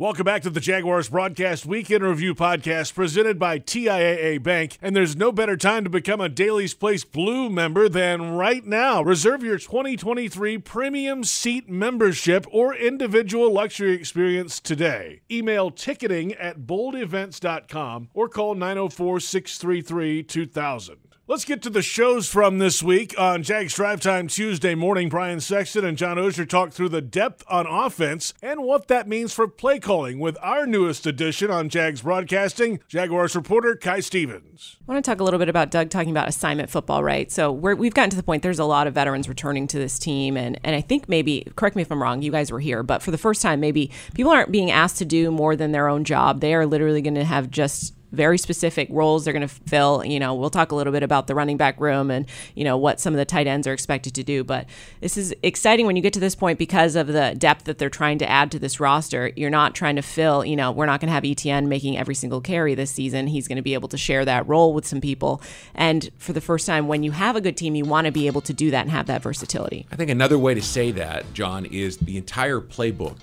Welcome 0.00 0.25
back 0.25 0.40
to 0.45 0.49
the 0.49 0.61
Jaguars 0.61 1.11
Broadcast 1.11 1.66
Week 1.66 1.90
in 1.90 2.02
Review 2.02 2.35
Podcast 2.35 2.95
presented 2.95 3.38
by 3.38 3.59
TIAA 3.59 4.42
Bank. 4.42 4.78
And 4.80 4.97
there's 4.97 5.14
no 5.14 5.30
better 5.30 5.59
time 5.59 5.85
to 5.85 5.90
become 5.90 6.23
a 6.23 6.28
Daily's 6.30 6.73
Place 6.73 7.04
Blue 7.04 7.50
member 7.50 7.87
than 7.87 8.30
right 8.30 8.64
now. 8.64 9.02
Reserve 9.02 9.42
your 9.42 9.59
2023 9.59 10.57
premium 10.57 11.23
seat 11.23 11.69
membership 11.69 12.47
or 12.50 12.75
individual 12.75 13.52
luxury 13.52 13.92
experience 13.92 14.59
today. 14.59 15.21
Email 15.30 15.71
ticketing 15.71 16.33
at 16.33 16.61
boldevents.com 16.61 18.09
or 18.14 18.30
call 18.30 18.54
904 18.54 19.21
633 19.21 20.23
2000. 20.23 21.09
Let's 21.30 21.44
get 21.44 21.62
to 21.62 21.70
the 21.70 21.80
shows 21.80 22.28
from 22.28 22.58
this 22.58 22.82
week. 22.82 23.14
On 23.16 23.44
Jags 23.44 23.75
Drive 23.75 24.00
Time 24.00 24.26
Tuesday 24.26 24.75
morning, 24.75 25.08
Brian 25.08 25.38
Sexton 25.38 25.84
and 25.84 25.96
John 25.96 26.16
Oehser 26.16 26.44
talk 26.44 26.72
through 26.72 26.88
the 26.88 27.00
depth 27.00 27.44
on 27.49 27.68
offense 27.68 28.34
and 28.42 28.64
what 28.64 28.88
that 28.88 29.06
means 29.06 29.32
for 29.32 29.46
play 29.46 29.78
calling 29.78 30.18
with 30.18 30.37
our 30.42 30.66
newest 30.66 31.06
edition 31.06 31.49
on 31.49 31.68
Jags 31.68 32.02
Broadcasting, 32.02 32.80
Jaguars 32.88 33.37
reporter 33.37 33.76
Kai 33.76 34.00
Stevens. 34.00 34.76
I 34.88 34.92
want 34.92 35.04
to 35.04 35.08
talk 35.08 35.20
a 35.20 35.22
little 35.22 35.38
bit 35.38 35.49
about 35.49 35.70
Doug 35.70 35.88
talking 35.88 36.10
about 36.10 36.26
assignment 36.26 36.68
football, 36.68 37.04
right? 37.04 37.30
So 37.30 37.52
we 37.52 37.87
have 37.87 37.94
gotten 37.94 38.10
to 38.10 38.16
the 38.16 38.25
point 38.25 38.42
there's 38.42 38.58
a 38.58 38.64
lot 38.64 38.88
of 38.88 38.94
veterans 38.94 39.28
returning 39.28 39.68
to 39.68 39.78
this 39.78 40.00
team, 40.00 40.37
and, 40.37 40.58
and 40.64 40.75
I 40.75 40.80
think 40.80 41.08
maybe, 41.08 41.46
correct 41.54 41.76
me 41.76 41.82
if 41.82 41.92
I'm 41.92 42.02
wrong, 42.02 42.22
you 42.22 42.32
guys 42.32 42.50
were 42.50 42.58
here, 42.58 42.82
but 42.82 43.02
for 43.02 43.12
the 43.12 43.18
first 43.18 43.40
time, 43.40 43.60
maybe 43.60 43.92
people 44.14 44.32
aren't 44.32 44.50
being 44.50 44.72
asked 44.72 44.99
to 44.99 45.04
do 45.04 45.30
more 45.30 45.54
than 45.54 45.70
their 45.70 45.87
own 45.87 46.02
job. 46.02 46.40
They 46.40 46.54
are 46.54 46.66
literally 46.66 47.02
going 47.02 47.14
to 47.14 47.25
have 47.25 47.52
just 47.52 47.94
very 48.12 48.38
specific 48.38 48.88
roles 48.90 49.24
they're 49.24 49.32
going 49.32 49.46
to 49.46 49.48
fill. 49.48 50.04
You 50.04 50.18
know, 50.18 50.34
we'll 50.34 50.50
talk 50.50 50.72
a 50.72 50.74
little 50.74 50.92
bit 50.92 51.02
about 51.02 51.26
the 51.26 51.34
running 51.34 51.56
back 51.56 51.80
room 51.80 52.10
and, 52.10 52.26
you 52.54 52.64
know, 52.64 52.76
what 52.76 53.00
some 53.00 53.12
of 53.14 53.18
the 53.18 53.24
tight 53.24 53.46
ends 53.46 53.66
are 53.66 53.72
expected 53.72 54.14
to 54.14 54.22
do. 54.22 54.44
But 54.44 54.66
this 55.00 55.16
is 55.16 55.34
exciting 55.42 55.86
when 55.86 55.96
you 55.96 56.02
get 56.02 56.12
to 56.14 56.20
this 56.20 56.34
point 56.34 56.58
because 56.58 56.96
of 56.96 57.06
the 57.06 57.34
depth 57.36 57.64
that 57.64 57.78
they're 57.78 57.90
trying 57.90 58.18
to 58.18 58.28
add 58.28 58.50
to 58.52 58.58
this 58.58 58.80
roster. 58.80 59.30
You're 59.36 59.50
not 59.50 59.74
trying 59.74 59.96
to 59.96 60.02
fill, 60.02 60.44
you 60.44 60.56
know, 60.56 60.72
we're 60.72 60.86
not 60.86 61.00
going 61.00 61.08
to 61.08 61.14
have 61.14 61.22
ETN 61.24 61.66
making 61.66 61.96
every 61.96 62.14
single 62.14 62.40
carry 62.40 62.74
this 62.74 62.90
season. 62.90 63.26
He's 63.26 63.46
going 63.48 63.56
to 63.56 63.62
be 63.62 63.74
able 63.74 63.88
to 63.88 63.98
share 63.98 64.24
that 64.24 64.48
role 64.48 64.74
with 64.74 64.86
some 64.86 65.00
people. 65.00 65.42
And 65.74 66.10
for 66.18 66.32
the 66.32 66.40
first 66.40 66.66
time, 66.66 66.88
when 66.88 67.02
you 67.02 67.12
have 67.12 67.36
a 67.36 67.40
good 67.40 67.56
team, 67.56 67.74
you 67.74 67.84
want 67.84 68.06
to 68.06 68.12
be 68.12 68.26
able 68.26 68.40
to 68.42 68.52
do 68.52 68.70
that 68.70 68.82
and 68.82 68.90
have 68.90 69.06
that 69.06 69.22
versatility. 69.22 69.86
I 69.92 69.96
think 69.96 70.10
another 70.10 70.38
way 70.38 70.54
to 70.54 70.62
say 70.62 70.90
that, 70.92 71.32
John, 71.32 71.64
is 71.66 71.98
the 71.98 72.16
entire 72.16 72.60
playbook 72.60 73.18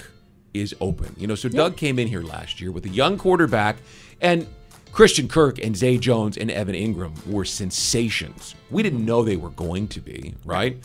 is 0.53 0.75
open. 0.82 1.15
You 1.17 1.27
know, 1.27 1.36
so 1.36 1.50
Doug 1.50 1.77
came 1.77 2.00
in 2.00 2.08
here 2.08 2.22
last 2.22 2.60
year 2.62 2.72
with 2.72 2.86
a 2.86 2.89
young 2.89 3.17
quarterback, 3.17 3.77
and 4.22 4.48
Christian 4.98 5.27
Kirk 5.27 5.60
and 5.63 5.77
Zay 5.77 6.00
Jones 6.00 6.38
and 6.38 6.50
Evan 6.50 6.74
Engram 6.74 7.13
were 7.27 7.46
sensations. 7.46 8.56
We 8.72 8.82
didn't 8.82 9.06
know 9.06 9.24
they 9.24 9.38
were 9.38 9.51
going 9.51 9.88
to 9.89 10.01
be, 10.01 10.34
right? 10.44 10.75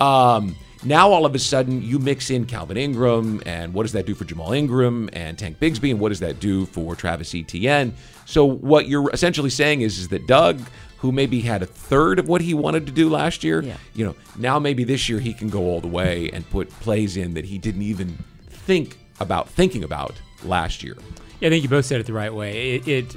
Um, 0.00 0.56
now 0.82 1.08
all 1.12 1.24
of 1.24 1.36
a 1.36 1.38
sudden 1.38 1.80
you 1.80 2.00
mix 2.00 2.30
in 2.30 2.46
Calvin 2.46 2.76
Ingram, 2.76 3.40
and 3.46 3.72
what 3.72 3.84
does 3.84 3.92
that 3.92 4.06
do 4.06 4.14
for 4.16 4.24
Jamal 4.24 4.52
Ingram 4.52 5.08
and 5.12 5.38
Tank 5.38 5.60
Bigsby, 5.60 5.92
and 5.92 6.00
what 6.00 6.08
does 6.08 6.18
that 6.18 6.40
do 6.40 6.66
for 6.66 6.96
Travis 6.96 7.32
Etienne? 7.32 7.94
So 8.26 8.44
what 8.44 8.88
you're 8.88 9.08
essentially 9.12 9.50
saying 9.50 9.82
is, 9.82 10.00
is 10.00 10.08
that 10.08 10.26
Doug, 10.26 10.60
who 10.98 11.12
maybe 11.12 11.40
had 11.40 11.62
a 11.62 11.66
third 11.66 12.18
of 12.18 12.26
what 12.26 12.40
he 12.40 12.54
wanted 12.54 12.86
to 12.86 12.92
do 12.92 13.08
last 13.08 13.44
year, 13.44 13.62
Yeah. 13.62 13.76
you 13.94 14.04
know, 14.04 14.16
now 14.36 14.58
maybe 14.58 14.82
this 14.82 15.08
year 15.08 15.20
he 15.20 15.32
can 15.32 15.48
go 15.48 15.60
all 15.60 15.80
the 15.80 15.86
way 15.86 16.28
and 16.32 16.48
put 16.50 16.70
plays 16.80 17.16
in 17.16 17.34
that 17.34 17.44
he 17.44 17.56
didn't 17.56 17.82
even 17.82 18.18
think 18.48 18.98
about 19.20 19.48
thinking 19.48 19.84
about 19.84 20.14
last 20.42 20.82
year. 20.82 20.96
Yeah, 21.38 21.46
I 21.46 21.50
think 21.50 21.62
you 21.62 21.68
both 21.68 21.84
said 21.84 22.00
it 22.00 22.06
the 22.06 22.12
right 22.12 22.34
way. 22.34 22.74
It, 22.74 22.88
it 22.88 23.16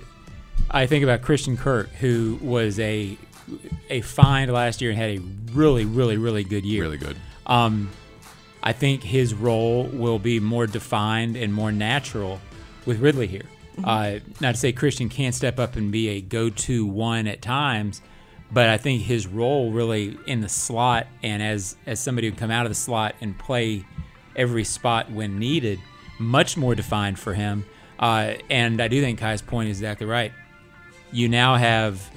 I 0.71 0.87
think 0.87 1.03
about 1.03 1.21
Christian 1.21 1.57
Kirk, 1.57 1.89
who 1.89 2.39
was 2.41 2.79
a 2.79 3.17
a 3.89 4.01
find 4.01 4.51
last 4.51 4.81
year 4.81 4.91
and 4.91 4.99
had 4.99 5.09
a 5.11 5.19
really, 5.53 5.85
really, 5.85 6.17
really 6.17 6.43
good 6.43 6.65
year. 6.65 6.83
Really 6.83 6.97
good. 6.97 7.17
Um, 7.45 7.91
I 8.63 8.71
think 8.73 9.03
his 9.03 9.33
role 9.33 9.83
will 9.85 10.19
be 10.19 10.39
more 10.39 10.65
defined 10.65 11.35
and 11.35 11.53
more 11.53 11.71
natural 11.71 12.39
with 12.85 12.99
Ridley 12.99 13.27
here. 13.27 13.43
Uh, 13.83 14.19
not 14.39 14.53
to 14.53 14.59
say 14.59 14.71
Christian 14.71 15.09
can't 15.09 15.35
step 15.35 15.59
up 15.59 15.75
and 15.75 15.91
be 15.91 16.09
a 16.09 16.21
go-to 16.21 16.85
one 16.85 17.27
at 17.27 17.41
times, 17.41 18.01
but 18.51 18.69
I 18.69 18.77
think 18.77 19.01
his 19.01 19.27
role 19.27 19.71
really 19.71 20.17
in 20.27 20.41
the 20.41 20.49
slot 20.49 21.07
and 21.23 21.41
as 21.41 21.75
as 21.85 21.99
somebody 21.99 22.27
who 22.27 22.31
can 22.31 22.39
come 22.39 22.51
out 22.51 22.65
of 22.65 22.71
the 22.71 22.75
slot 22.75 23.15
and 23.19 23.37
play 23.37 23.83
every 24.35 24.63
spot 24.63 25.11
when 25.11 25.39
needed, 25.39 25.79
much 26.19 26.55
more 26.55 26.75
defined 26.75 27.19
for 27.19 27.33
him. 27.33 27.65
Uh, 27.99 28.35
and 28.49 28.81
I 28.81 28.87
do 28.87 29.01
think 29.01 29.19
Kai's 29.19 29.41
point 29.41 29.69
is 29.69 29.79
exactly 29.79 30.07
right. 30.07 30.31
You 31.13 31.29
now 31.29 31.55
have 31.55 32.09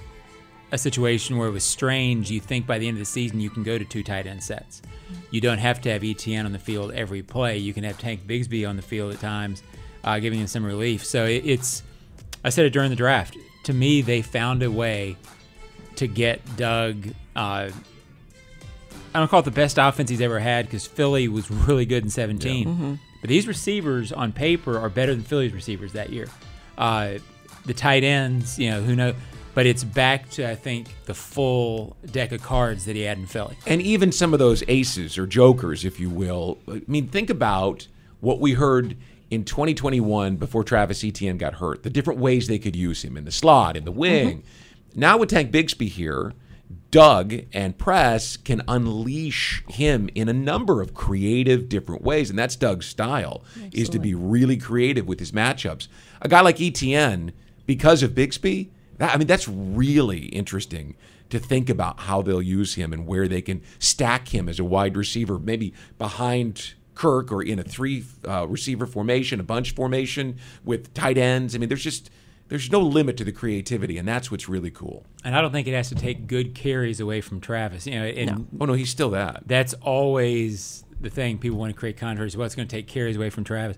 a 0.72 0.78
situation 0.78 1.36
where 1.36 1.48
it 1.48 1.52
was 1.52 1.64
strange. 1.64 2.30
You 2.30 2.40
think 2.40 2.66
by 2.66 2.78
the 2.78 2.88
end 2.88 2.96
of 2.96 3.00
the 3.00 3.04
season 3.04 3.40
you 3.40 3.50
can 3.50 3.62
go 3.62 3.78
to 3.78 3.84
two 3.84 4.02
tight 4.02 4.26
end 4.26 4.42
sets. 4.42 4.82
You 5.30 5.40
don't 5.40 5.58
have 5.58 5.80
to 5.82 5.90
have 5.92 6.02
ETN 6.02 6.44
on 6.44 6.52
the 6.52 6.58
field 6.58 6.92
every 6.92 7.22
play. 7.22 7.58
You 7.58 7.72
can 7.72 7.84
have 7.84 7.98
Tank 7.98 8.26
Bigsby 8.26 8.68
on 8.68 8.76
the 8.76 8.82
field 8.82 9.12
at 9.12 9.20
times, 9.20 9.62
uh, 10.02 10.18
giving 10.18 10.40
him 10.40 10.46
some 10.48 10.64
relief. 10.64 11.04
So 11.04 11.24
it, 11.26 11.42
it's. 11.44 11.82
I 12.44 12.48
said 12.50 12.66
it 12.66 12.70
during 12.72 12.90
the 12.90 12.96
draft. 12.96 13.36
To 13.64 13.72
me, 13.72 14.02
they 14.02 14.22
found 14.22 14.62
a 14.62 14.70
way 14.70 15.16
to 15.96 16.06
get 16.06 16.40
Doug. 16.56 17.08
Uh, 17.34 17.70
I 19.14 19.18
don't 19.18 19.28
call 19.28 19.40
it 19.40 19.44
the 19.44 19.50
best 19.50 19.78
offense 19.78 20.10
he's 20.10 20.20
ever 20.20 20.38
had 20.38 20.66
because 20.66 20.86
Philly 20.86 21.26
was 21.28 21.50
really 21.50 21.86
good 21.86 22.02
in 22.04 22.10
17. 22.10 22.66
Mhm. 22.66 22.98
But 23.20 23.30
these 23.30 23.46
receivers 23.48 24.12
on 24.12 24.32
paper 24.32 24.78
are 24.78 24.88
better 24.90 25.14
than 25.14 25.24
Philly's 25.24 25.52
receivers 25.52 25.92
that 25.92 26.10
year. 26.10 26.28
Uh, 26.76 27.14
the 27.66 27.74
tight 27.74 28.04
ends, 28.04 28.58
you 28.58 28.70
know, 28.70 28.80
who 28.80 28.96
know, 28.96 29.14
but 29.54 29.66
it's 29.66 29.84
back 29.84 30.28
to 30.30 30.48
I 30.48 30.54
think 30.54 30.88
the 31.06 31.14
full 31.14 31.96
deck 32.10 32.32
of 32.32 32.42
cards 32.42 32.84
that 32.86 32.96
he 32.96 33.02
had 33.02 33.18
in 33.18 33.26
Philly. 33.26 33.56
And 33.66 33.80
even 33.82 34.12
some 34.12 34.32
of 34.32 34.38
those 34.38 34.62
aces 34.68 35.18
or 35.18 35.26
jokers, 35.26 35.84
if 35.84 35.98
you 36.00 36.10
will. 36.10 36.58
I 36.68 36.82
mean, 36.86 37.08
think 37.08 37.30
about 37.30 37.88
what 38.20 38.40
we 38.40 38.52
heard 38.52 38.96
in 39.30 39.44
2021 39.44 40.36
before 40.36 40.62
Travis 40.62 41.02
Etienne 41.04 41.38
got 41.38 41.54
hurt. 41.54 41.82
The 41.82 41.90
different 41.90 42.20
ways 42.20 42.46
they 42.46 42.58
could 42.58 42.76
use 42.76 43.04
him 43.04 43.16
in 43.16 43.24
the 43.24 43.32
slot, 43.32 43.76
in 43.76 43.84
the 43.84 43.90
mm-hmm. 43.90 44.00
wing. 44.00 44.44
Now 44.94 45.18
with 45.18 45.30
Tank 45.30 45.50
Bigsby 45.50 45.88
here, 45.88 46.32
Doug 46.90 47.34
and 47.52 47.76
Press 47.76 48.36
can 48.36 48.62
unleash 48.68 49.62
him 49.68 50.08
in 50.14 50.28
a 50.28 50.32
number 50.32 50.80
of 50.80 50.94
creative 50.94 51.68
different 51.68 52.02
ways, 52.02 52.30
and 52.30 52.38
that's 52.38 52.56
Doug's 52.56 52.86
style 52.86 53.44
is 53.72 53.88
to 53.90 53.98
be 53.98 54.14
really 54.14 54.56
creative 54.56 55.06
with 55.06 55.20
his 55.20 55.32
matchups. 55.32 55.88
A 56.22 56.28
guy 56.28 56.40
like 56.40 56.56
ETN, 56.56 57.32
because 57.66 58.02
of 58.02 58.12
Bigsby, 58.12 58.68
that, 58.98 59.14
I 59.14 59.18
mean 59.18 59.26
that's 59.26 59.48
really 59.48 60.26
interesting 60.26 60.96
to 61.30 61.38
think 61.38 61.68
about 61.68 62.00
how 62.00 62.22
they'll 62.22 62.42
use 62.42 62.74
him 62.74 62.92
and 62.92 63.06
where 63.06 63.26
they 63.26 63.42
can 63.42 63.62
stack 63.78 64.28
him 64.28 64.48
as 64.48 64.58
a 64.58 64.64
wide 64.64 64.96
receiver, 64.96 65.38
maybe 65.38 65.74
behind 65.98 66.74
Kirk 66.94 67.32
or 67.32 67.42
in 67.42 67.58
a 67.58 67.64
three 67.64 68.04
uh, 68.26 68.46
receiver 68.46 68.86
formation, 68.86 69.40
a 69.40 69.42
bunch 69.44 69.74
formation 69.74 70.38
with 70.64 70.94
tight 70.94 71.18
ends. 71.18 71.54
I 71.54 71.58
mean, 71.58 71.68
there's 71.68 71.82
just 71.84 72.10
there's 72.48 72.70
no 72.70 72.80
limit 72.80 73.16
to 73.16 73.24
the 73.24 73.32
creativity, 73.32 73.98
and 73.98 74.06
that's 74.06 74.30
what's 74.30 74.48
really 74.48 74.70
cool. 74.70 75.04
And 75.24 75.34
I 75.34 75.40
don't 75.40 75.52
think 75.52 75.66
it 75.66 75.74
has 75.74 75.88
to 75.88 75.94
take 75.94 76.26
good 76.26 76.54
carries 76.54 77.00
away 77.00 77.20
from 77.20 77.40
Travis. 77.40 77.86
You 77.86 77.94
know, 77.94 78.04
and 78.06 78.30
No. 78.30 78.46
Oh 78.60 78.64
no, 78.66 78.72
he's 78.74 78.90
still 78.90 79.10
that. 79.10 79.42
That's 79.46 79.74
always 79.74 80.84
the 81.00 81.10
thing. 81.10 81.38
People 81.38 81.58
want 81.58 81.74
to 81.74 81.78
create 81.78 81.96
controversy. 81.96 82.38
What's 82.38 82.54
going 82.54 82.68
to 82.68 82.74
take 82.74 82.86
carries 82.86 83.16
away 83.16 83.30
from 83.30 83.44
Travis? 83.44 83.76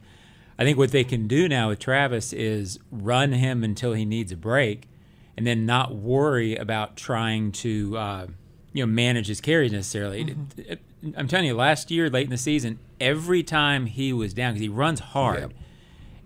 I 0.58 0.64
think 0.64 0.76
what 0.78 0.90
they 0.90 1.04
can 1.04 1.28
do 1.28 1.48
now 1.48 1.68
with 1.68 1.78
Travis 1.78 2.32
is 2.32 2.78
run 2.90 3.32
him 3.32 3.62
until 3.62 3.92
he 3.92 4.04
needs 4.04 4.32
a 4.32 4.36
break, 4.36 4.88
and 5.36 5.46
then 5.46 5.64
not 5.66 5.94
worry 5.94 6.56
about 6.56 6.96
trying 6.96 7.52
to 7.52 7.96
uh, 7.96 8.26
you 8.72 8.82
know 8.84 8.90
manage 8.92 9.28
his 9.28 9.40
carries 9.40 9.72
necessarily. 9.72 10.36
It- 10.56 10.80
I'm 11.16 11.28
telling 11.28 11.46
you, 11.46 11.54
last 11.54 11.92
year 11.92 12.10
late 12.10 12.24
in 12.24 12.30
the 12.30 12.36
season, 12.36 12.80
every 13.00 13.44
time 13.44 13.86
he 13.86 14.12
was 14.12 14.34
down 14.34 14.54
because 14.54 14.62
he 14.62 14.68
runs 14.68 14.98
hard, 14.98 15.54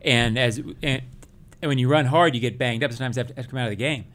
and 0.00 0.38
as 0.38 0.56
and, 0.58 1.02
and 1.60 1.68
when 1.68 1.76
you 1.78 1.88
run 1.88 2.06
hard, 2.06 2.34
you 2.34 2.40
get 2.40 2.56
banged 2.56 2.82
up. 2.82 2.90
Sometimes 2.90 3.16
you 3.16 3.20
have 3.20 3.28
to, 3.28 3.34
have 3.34 3.44
to 3.44 3.50
come 3.50 3.58
out 3.58 3.66
of 3.66 3.70
the 3.70 3.76
game. 3.76 4.06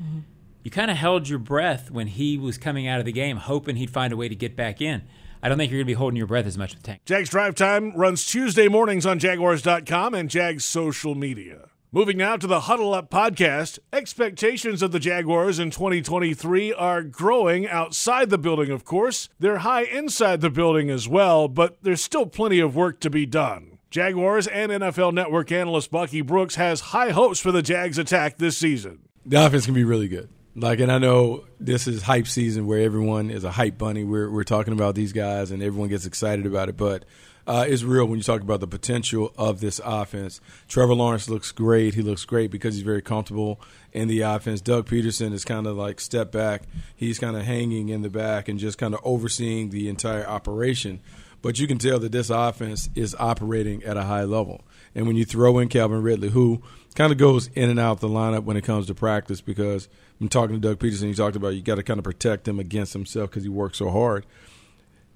You 0.63 0.71
kind 0.71 0.89
of 0.89 0.97
held 0.97 1.29
your 1.29 1.37
breath 1.39 1.91
when 1.91 2.07
he 2.07 2.37
was 2.39 2.57
coming 2.57 2.87
out 2.87 2.99
of 2.99 3.05
the 3.05 3.11
game, 3.11 3.37
hoping 3.37 3.75
he'd 3.75 3.91
find 3.91 4.11
a 4.11 4.17
way 4.17 4.27
to 4.27 4.35
get 4.35 4.55
back 4.55 4.81
in. 4.81 5.03
I 5.47 5.49
don't 5.49 5.59
think 5.59 5.71
you're 5.71 5.77
going 5.77 5.85
to 5.85 5.91
be 5.91 5.93
holding 5.93 6.17
your 6.17 6.27
breath 6.27 6.45
as 6.45 6.57
much 6.57 6.73
with 6.73 6.83
Tank. 6.83 7.05
Jags 7.05 7.29
Drive 7.29 7.55
Time 7.55 7.95
runs 7.95 8.27
Tuesday 8.27 8.67
mornings 8.67 9.05
on 9.05 9.17
Jaguars.com 9.17 10.13
and 10.13 10.29
Jags 10.29 10.65
social 10.65 11.15
media. 11.15 11.69
Moving 11.89 12.17
now 12.17 12.35
to 12.35 12.47
the 12.47 12.59
Huddle 12.59 12.93
Up 12.93 13.09
podcast. 13.09 13.79
Expectations 13.93 14.81
of 14.81 14.91
the 14.91 14.99
Jaguars 14.99 15.57
in 15.57 15.71
2023 15.71 16.73
are 16.73 17.01
growing 17.01 17.65
outside 17.65 18.29
the 18.29 18.37
building, 18.37 18.71
of 18.71 18.83
course. 18.83 19.29
They're 19.39 19.59
high 19.59 19.83
inside 19.83 20.41
the 20.41 20.49
building 20.49 20.89
as 20.89 21.07
well, 21.07 21.47
but 21.47 21.77
there's 21.81 22.03
still 22.03 22.25
plenty 22.25 22.59
of 22.59 22.75
work 22.75 22.99
to 22.99 23.09
be 23.09 23.25
done. 23.25 23.77
Jaguars 23.89 24.47
and 24.47 24.69
NFL 24.69 25.13
Network 25.13 25.49
analyst 25.53 25.91
Bucky 25.91 26.19
Brooks 26.19 26.55
has 26.55 26.81
high 26.91 27.11
hopes 27.11 27.39
for 27.39 27.53
the 27.53 27.61
Jags 27.61 27.97
attack 27.97 28.37
this 28.37 28.57
season. 28.57 28.99
The 29.25 29.45
offense 29.45 29.63
can 29.63 29.75
be 29.75 29.85
really 29.85 30.09
good. 30.09 30.27
Like, 30.59 30.79
and 30.79 30.91
I 30.91 30.97
know 30.97 31.43
this 31.59 31.85
is 31.87 32.01
hype 32.01 32.25
season 32.25 32.65
where 32.65 32.79
everyone 32.79 33.29
is 33.29 33.43
a 33.43 33.51
hype 33.51 33.77
bunny. 33.77 34.03
We're 34.03 34.27
we're 34.27 34.43
talking 34.43 34.73
about 34.73 34.95
these 34.95 35.13
guys 35.13 35.51
and 35.51 35.61
everyone 35.61 35.89
gets 35.89 36.07
excited 36.07 36.47
about 36.47 36.67
it, 36.67 36.75
but 36.75 37.05
uh, 37.45 37.65
it's 37.67 37.83
real 37.83 38.07
when 38.07 38.17
you 38.17 38.23
talk 38.23 38.41
about 38.41 38.59
the 38.59 38.67
potential 38.67 39.31
of 39.37 39.59
this 39.59 39.79
offense. 39.85 40.41
Trevor 40.67 40.95
Lawrence 40.95 41.29
looks 41.29 41.51
great. 41.51 41.93
He 41.93 42.01
looks 42.01 42.25
great 42.25 42.49
because 42.49 42.73
he's 42.73 42.83
very 42.83 43.03
comfortable 43.03 43.61
in 43.93 44.07
the 44.07 44.21
offense. 44.21 44.59
Doug 44.59 44.89
Pederson 44.89 45.31
is 45.31 45.45
kind 45.45 45.67
of 45.67 45.77
like 45.77 46.01
step 46.01 46.31
back. 46.31 46.63
He's 46.95 47.19
kind 47.19 47.37
of 47.37 47.43
hanging 47.43 47.89
in 47.89 48.01
the 48.01 48.09
back 48.09 48.49
and 48.49 48.57
just 48.57 48.79
kind 48.79 48.95
of 48.95 48.99
overseeing 49.03 49.69
the 49.69 49.87
entire 49.89 50.27
operation. 50.27 51.01
But 51.43 51.59
you 51.59 51.67
can 51.67 51.77
tell 51.77 51.99
that 51.99 52.11
this 52.11 52.31
offense 52.31 52.89
is 52.95 53.15
operating 53.19 53.83
at 53.83 53.95
a 53.95 54.03
high 54.05 54.23
level. 54.23 54.61
And 54.97 55.05
when 55.05 55.15
you 55.15 55.25
throw 55.25 55.59
in 55.59 55.69
Calvin 55.69 56.01
Ridley, 56.01 56.29
who 56.29 56.63
kind 56.95 57.11
of 57.11 57.19
goes 57.19 57.51
in 57.53 57.69
and 57.69 57.79
out 57.79 57.99
the 57.99 58.09
lineup 58.09 58.45
when 58.45 58.57
it 58.57 58.63
comes 58.63 58.87
to 58.87 58.95
practice, 58.95 59.41
because 59.41 59.87
I'm 60.19 60.27
talking 60.27 60.59
to 60.59 60.67
Doug 60.67 60.79
Pederson, 60.79 61.05
he 61.09 61.13
talked 61.13 61.35
about 61.35 61.49
you 61.49 61.61
got 61.61 61.75
to 61.75 61.83
kind 61.83 61.99
of 61.99 62.03
protect 62.03 62.47
him 62.47 62.59
against 62.59 62.93
himself 62.93 63.29
because 63.29 63.43
he 63.43 63.49
works 63.49 63.77
so 63.77 63.91
hard. 63.91 64.25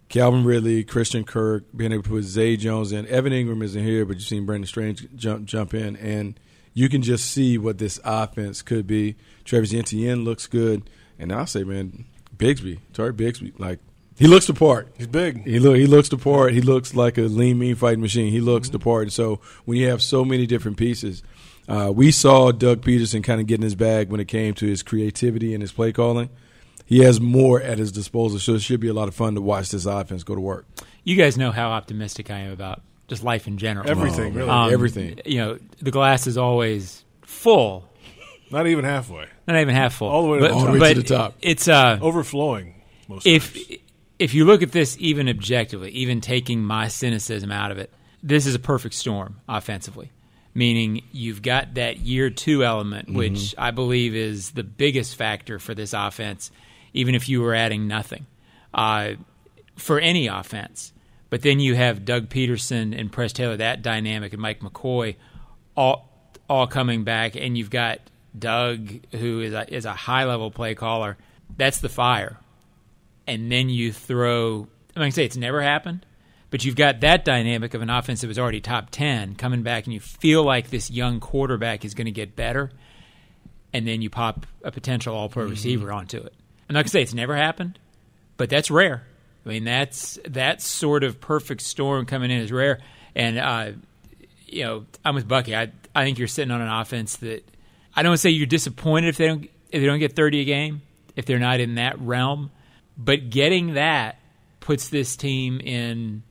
Calvin 0.08 0.44
Ridley, 0.46 0.84
Christian 0.84 1.24
Kirk, 1.24 1.64
being 1.76 1.92
able 1.92 2.04
to 2.04 2.10
put 2.10 2.24
Zay 2.26 2.58
Jones 2.58 2.92
in. 2.92 3.08
Evan 3.08 3.34
Engram 3.34 3.64
isn't 3.64 3.84
here, 3.84 4.06
but 4.06 4.18
you've 4.18 4.28
seen 4.28 4.46
Brenton 4.46 4.68
Strange 4.68 5.08
jump 5.16 5.46
jump 5.46 5.74
in, 5.74 5.96
and 5.96 6.40
you 6.76 6.88
can 6.88 7.02
just 7.02 7.26
see 7.32 7.58
what 7.58 7.80
this 7.80 8.00
offense 8.06 8.62
could 8.62 8.86
be. 8.86 9.16
Travis 9.46 9.74
Etienne 9.74 10.24
looks 10.24 10.46
good, 10.46 10.92
and 11.18 11.32
I'll 11.32 11.48
say, 11.48 11.64
man, 11.64 12.06
Bigsby, 12.38 12.82
Tarek 12.94 13.14
Bigsby, 13.14 13.60
like 13.60 13.80
he 14.18 14.28
looks 14.28 14.48
the 14.48 14.54
part. 14.54 14.94
He's 14.98 15.08
big. 15.08 15.44
He 15.46 15.60
look 15.60 15.78
he 15.78 15.88
looks 15.88 16.10
the 16.10 16.18
part. 16.18 16.54
He 16.54 16.62
looks 16.62 16.94
like 16.94 17.18
a 17.18 17.22
lean, 17.22 17.60
mean 17.60 17.76
fighting 17.76 18.02
machine. 18.02 18.32
He 18.32 18.42
looks 18.42 18.70
the 18.70 18.80
part. 18.80 19.04
And 19.04 19.14
so 19.14 19.40
when 19.66 19.78
you 19.78 19.90
have 19.90 20.02
so 20.02 20.24
many 20.24 20.46
different 20.46 20.78
pieces, 20.78 21.24
uh, 21.68 21.92
we 21.94 22.12
saw 22.12 22.52
Doug 22.52 22.82
Pederson 22.82 23.24
kind 23.24 23.40
of 23.42 23.48
get 23.48 23.56
in 23.56 23.64
his 23.64 23.76
bag 23.76 24.10
when 24.10 24.20
it 24.20 24.28
came 24.28 24.54
to 24.56 24.68
his 24.68 24.84
creativity 24.84 25.54
and 25.54 25.62
his 25.62 25.72
play 25.72 25.92
calling. 25.92 26.30
He 26.86 27.00
has 27.00 27.22
more 27.22 27.62
at 27.62 27.78
his 27.78 27.92
disposal, 27.92 28.38
so 28.40 28.56
it 28.56 28.62
should 28.62 28.82
be 28.82 28.90
a 28.90 28.94
lot 28.94 29.08
of 29.08 29.16
fun 29.16 29.36
to 29.36 29.42
watch 29.42 29.70
this 29.70 29.86
offense 29.86 30.24
go 30.24 30.36
to 30.36 30.42
work. 30.42 30.66
You 31.04 31.16
guys 31.16 31.38
know 31.38 31.52
how 31.52 31.72
optimistic 31.72 32.30
I 32.30 32.40
am 32.40 32.52
about 32.52 32.82
just 33.08 33.24
life 33.24 33.48
in 33.48 33.58
general. 33.58 33.90
Everything, 33.90 34.34
really. 34.34 34.50
Um, 34.50 34.74
Everything. 34.74 35.20
You 35.26 35.38
know, 35.38 35.60
the 35.82 35.92
glass 35.92 36.28
is 36.28 36.38
always 36.38 37.06
full, 37.22 37.90
Not 38.52 38.68
even 38.68 38.84
halfway. 38.84 39.28
Not 39.48 39.58
even 39.58 39.74
half 39.74 39.94
full. 39.94 40.10
All 40.10 40.24
the 40.24 40.30
way 40.30 40.40
to 40.40 40.42
but, 40.42 40.48
the 40.48 40.54
top. 40.54 40.60
All 40.60 40.66
the 40.66 40.72
way 40.74 40.80
but 40.80 40.94
to 40.94 41.02
the 41.02 41.08
top. 41.08 41.38
It's 41.42 41.68
uh, 41.68 41.98
Overflowing. 42.02 42.82
Most 43.08 43.26
if 43.26 43.54
times. 43.54 43.81
If 44.22 44.36
you 44.36 44.46
look 44.46 44.62
at 44.62 44.72
this 44.72 44.96
even 45.00 45.28
objectively, 45.28 45.90
even 45.90 46.22
taking 46.22 46.64
my 46.64 46.90
cynicism 46.90 47.52
out 47.52 47.72
of 47.72 47.80
it, 47.80 47.92
this 48.22 48.46
is 48.46 48.54
a 48.54 48.60
perfect 48.60 48.94
storm 48.94 49.42
offensively. 49.50 50.12
Meaning 50.54 51.02
you've 51.12 51.42
got 51.42 51.74
that 51.74 51.98
year 51.98 52.30
two 52.30 52.64
element, 52.64 53.12
which 53.12 53.56
I 53.58 53.72
believe 53.72 54.14
is 54.14 54.52
the 54.52 54.62
biggest 54.64 55.16
factor 55.16 55.58
for 55.58 55.74
this 55.74 55.94
offense, 55.94 56.52
even 56.94 57.16
if 57.16 57.30
you 57.30 57.42
were 57.42 57.56
adding 57.56 57.88
nothing 57.88 58.28
uh, 58.76 59.14
for 59.76 60.00
any 60.00 60.28
offense. 60.28 60.94
But 61.32 61.42
then 61.42 61.60
you 61.60 61.74
have 61.74 62.06
Doug 62.06 62.30
Pederson 62.30 62.96
and 62.96 63.12
Press 63.12 63.34
Taylor, 63.34 63.58
that 63.58 63.82
dynamic, 63.82 64.34
and 64.34 64.42
Mike 64.44 64.60
McCoy, 64.60 65.16
all 65.76 66.08
all 66.48 66.68
coming 66.68 67.04
back, 67.04 67.36
and 67.36 67.58
you've 67.58 67.72
got 67.72 68.02
Doug, 68.38 69.00
who 69.16 69.40
is 69.42 69.54
a, 69.54 69.74
is 69.74 69.86
a 69.86 69.94
high 69.94 70.26
level 70.26 70.52
play 70.52 70.76
caller. 70.76 71.18
That's 71.58 71.80
the 71.80 71.90
fire 71.90 72.38
and 73.28 73.52
then 73.52 73.70
you 73.70 73.92
throw. 73.92 74.68
I 74.96 75.00
mean, 75.00 75.08
I 75.08 75.10
say 75.10 75.26
it's 75.26 75.38
never 75.38 75.62
happened, 75.62 76.06
but 76.50 76.66
you've 76.66 76.76
got 76.76 77.02
that 77.02 77.24
dynamic 77.26 77.74
of 77.74 77.82
an 77.82 77.90
offense 77.90 78.22
that 78.22 78.28
was 78.28 78.40
already 78.40 78.62
top 78.62 78.90
ten 78.92 79.36
coming 79.36 79.64
back, 79.64 79.86
and 79.86 79.94
you 79.94 80.00
feel 80.00 80.44
like 80.44 80.70
this 80.70 80.92
young 80.92 81.20
quarterback 81.20 81.86
is 81.86 81.94
going 81.94 82.06
to 82.06 82.12
get 82.12 82.36
better, 82.36 82.72
and 83.74 83.88
then 83.88 84.02
you 84.02 84.10
pop 84.10 84.46
a 84.64 84.72
potential 84.72 85.16
All-Pro 85.16 85.46
receiver 85.46 85.92
onto 85.92 86.18
it. 86.18 86.34
I'm 86.70 86.74
not 86.74 86.80
going 86.80 86.86
to 86.86 86.92
say 86.92 87.02
it's 87.02 87.14
never 87.14 87.36
happened, 87.36 87.80
but 88.38 88.50
that's 88.50 88.72
rare. 88.72 89.06
I 89.46 89.50
mean, 89.50 89.64
that's 89.64 90.20
that 90.28 90.62
sort 90.62 91.04
of 91.04 91.20
perfect 91.20 91.62
storm 91.62 92.06
coming 92.06 92.32
in 92.32 92.42
is 92.42 92.52
rare, 92.52 92.80
and 93.16 93.40
uh, 93.40 93.72
you 94.46 94.64
know, 94.64 94.86
I'm 95.04 95.16
with 95.16 95.28
Bucky. 95.28 95.56
I 95.56 95.72
I 95.96 96.04
think 96.04 96.20
you're 96.20 96.28
sitting 96.28 96.52
on 96.52 96.62
an 96.62 96.70
offense 96.70 97.18
that 97.18 97.44
I 97.96 98.04
don't 98.04 98.18
say 98.18 98.30
you're 98.30 98.46
disappointed 98.46 99.10
if 99.10 99.18
they 99.18 99.28
don't 99.28 99.44
if 99.72 99.82
they 99.82 99.86
don't 99.86 100.00
get 100.00 100.16
30 100.16 100.42
a 100.42 100.46
game, 100.46 100.82
if 101.16 101.26
they're 101.26 101.40
not 101.40 101.60
in 101.60 101.76
that 101.76 102.00
realm, 102.00 102.52
but 102.98 103.30
getting 103.30 103.74
that 103.76 104.18
puts 104.60 104.90
this 104.90 105.16
team 105.16 105.60
in 105.60 106.24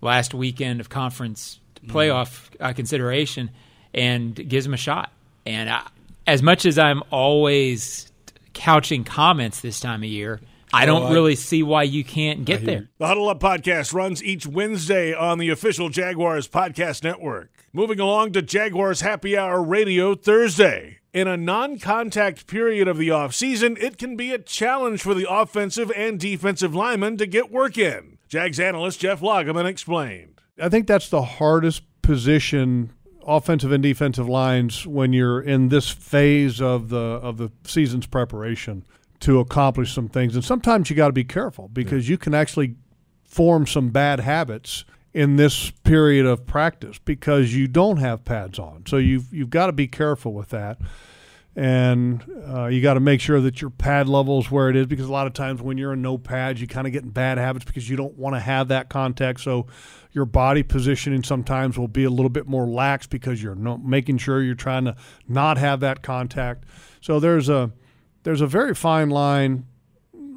last 0.00 0.34
weekend 0.34 0.80
of 0.80 0.88
conference 0.88 1.60
playoff 1.86 2.48
uh, 2.60 2.72
consideration 2.72 3.50
and 3.94 4.34
gives 4.34 4.64
them 4.64 4.74
a 4.74 4.78
shot. 4.78 5.12
And 5.44 5.70
I, 5.70 5.86
as 6.26 6.42
much 6.42 6.66
as 6.66 6.78
I'm 6.78 7.02
always 7.10 8.10
couching 8.54 9.04
comments 9.04 9.60
this 9.60 9.78
time 9.80 10.02
of 10.02 10.08
year, 10.08 10.40
I 10.72 10.84
don't 10.86 11.04
Oh, 11.04 11.06
I- 11.06 11.12
really 11.12 11.36
see 11.36 11.62
why 11.62 11.84
you 11.84 12.02
can't 12.02 12.44
get 12.44 12.64
there. 12.64 12.88
The 12.98 13.06
Huddle 13.06 13.28
Up 13.28 13.38
podcast 13.40 13.92
runs 13.94 14.22
each 14.24 14.46
Wednesday 14.46 15.14
on 15.14 15.38
the 15.38 15.50
official 15.50 15.88
Jaguars 15.88 16.48
podcast 16.48 17.04
network. 17.04 17.50
Moving 17.72 18.00
along 18.00 18.32
to 18.32 18.42
Jaguars 18.42 19.00
Happy 19.02 19.36
Hour 19.36 19.62
Radio 19.62 20.14
Thursday. 20.14 20.98
In 21.16 21.26
a 21.26 21.36
non 21.38 21.78
contact 21.78 22.46
period 22.46 22.86
of 22.88 22.98
the 22.98 23.08
offseason, 23.08 23.82
it 23.82 23.96
can 23.96 24.16
be 24.16 24.32
a 24.32 24.38
challenge 24.38 25.00
for 25.00 25.14
the 25.14 25.26
offensive 25.26 25.90
and 25.96 26.20
defensive 26.20 26.74
linemen 26.74 27.16
to 27.16 27.26
get 27.26 27.50
work 27.50 27.78
in. 27.78 28.18
Jags 28.28 28.60
analyst 28.60 29.00
Jeff 29.00 29.20
Lageman 29.20 29.64
explained. 29.64 30.42
I 30.60 30.68
think 30.68 30.86
that's 30.86 31.08
the 31.08 31.22
hardest 31.22 31.84
position, 32.02 32.92
offensive 33.26 33.72
and 33.72 33.82
defensive 33.82 34.28
lines, 34.28 34.86
when 34.86 35.14
you're 35.14 35.40
in 35.40 35.70
this 35.70 35.88
phase 35.88 36.60
of 36.60 36.90
the 36.90 36.98
of 36.98 37.38
the 37.38 37.50
season's 37.64 38.06
preparation 38.06 38.84
to 39.20 39.40
accomplish 39.40 39.94
some 39.94 40.10
things. 40.10 40.34
And 40.34 40.44
sometimes 40.44 40.90
you 40.90 40.96
got 40.96 41.06
to 41.06 41.14
be 41.14 41.24
careful 41.24 41.68
because 41.68 42.10
you 42.10 42.18
can 42.18 42.34
actually 42.34 42.74
form 43.24 43.66
some 43.66 43.88
bad 43.88 44.20
habits 44.20 44.84
in 45.16 45.36
this 45.36 45.70
period 45.70 46.26
of 46.26 46.46
practice 46.46 46.98
because 46.98 47.54
you 47.54 47.66
don't 47.66 47.96
have 47.96 48.22
pads 48.26 48.58
on. 48.58 48.84
So 48.86 48.98
you've 48.98 49.32
you've 49.32 49.48
got 49.48 49.68
to 49.68 49.72
be 49.72 49.88
careful 49.88 50.34
with 50.34 50.50
that. 50.50 50.78
And 51.56 52.22
uh, 52.46 52.66
you 52.66 52.82
got 52.82 52.94
to 52.94 53.00
make 53.00 53.22
sure 53.22 53.40
that 53.40 53.62
your 53.62 53.70
pad 53.70 54.10
level 54.10 54.38
is 54.40 54.50
where 54.50 54.68
it 54.68 54.76
is 54.76 54.84
because 54.84 55.06
a 55.06 55.12
lot 55.12 55.26
of 55.26 55.32
times 55.32 55.62
when 55.62 55.78
you're 55.78 55.94
in 55.94 56.02
no 56.02 56.18
pads, 56.18 56.60
you 56.60 56.66
kind 56.66 56.86
of 56.86 56.92
get 56.92 57.02
in 57.02 57.08
bad 57.08 57.38
habits 57.38 57.64
because 57.64 57.88
you 57.88 57.96
don't 57.96 58.12
want 58.18 58.36
to 58.36 58.40
have 58.40 58.68
that 58.68 58.90
contact. 58.90 59.40
So 59.40 59.66
your 60.12 60.26
body 60.26 60.62
positioning 60.62 61.22
sometimes 61.22 61.78
will 61.78 61.88
be 61.88 62.04
a 62.04 62.10
little 62.10 62.28
bit 62.28 62.46
more 62.46 62.66
lax 62.66 63.06
because 63.06 63.42
you're 63.42 63.54
no, 63.54 63.78
making 63.78 64.18
sure 64.18 64.42
you're 64.42 64.54
trying 64.54 64.84
to 64.84 64.96
not 65.26 65.56
have 65.56 65.80
that 65.80 66.02
contact. 66.02 66.64
So 67.00 67.18
there's 67.20 67.48
a 67.48 67.72
there's 68.24 68.42
a 68.42 68.46
very 68.46 68.74
fine 68.74 69.08
line 69.08 69.64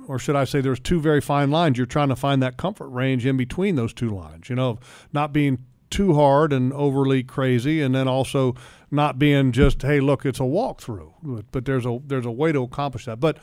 or 0.09 0.17
should 0.17 0.35
I 0.35 0.43
say 0.43 0.59
there's 0.59 0.79
two 0.79 0.99
very 0.99 1.21
fine 1.21 1.51
lines. 1.51 1.77
You're 1.77 1.85
trying 1.85 2.09
to 2.09 2.15
find 2.15 2.41
that 2.41 2.57
comfort 2.57 2.89
range 2.89 3.27
in 3.27 3.37
between 3.37 3.75
those 3.75 3.93
two 3.93 4.09
lines, 4.09 4.49
you 4.49 4.55
know, 4.55 4.79
not 5.13 5.31
being 5.31 5.59
too 5.91 6.15
hard 6.15 6.51
and 6.51 6.73
overly 6.73 7.21
crazy 7.21 7.79
and 7.79 7.93
then 7.93 8.07
also 8.07 8.55
not 8.89 9.19
being 9.19 9.51
just, 9.51 9.83
hey, 9.83 9.99
look, 9.99 10.25
it's 10.25 10.39
a 10.39 10.43
walkthrough. 10.43 11.13
But, 11.21 11.45
but 11.51 11.65
there's 11.65 11.85
a 11.85 11.99
there's 12.03 12.25
a 12.25 12.31
way 12.31 12.51
to 12.51 12.63
accomplish 12.63 13.05
that. 13.05 13.19
But 13.19 13.37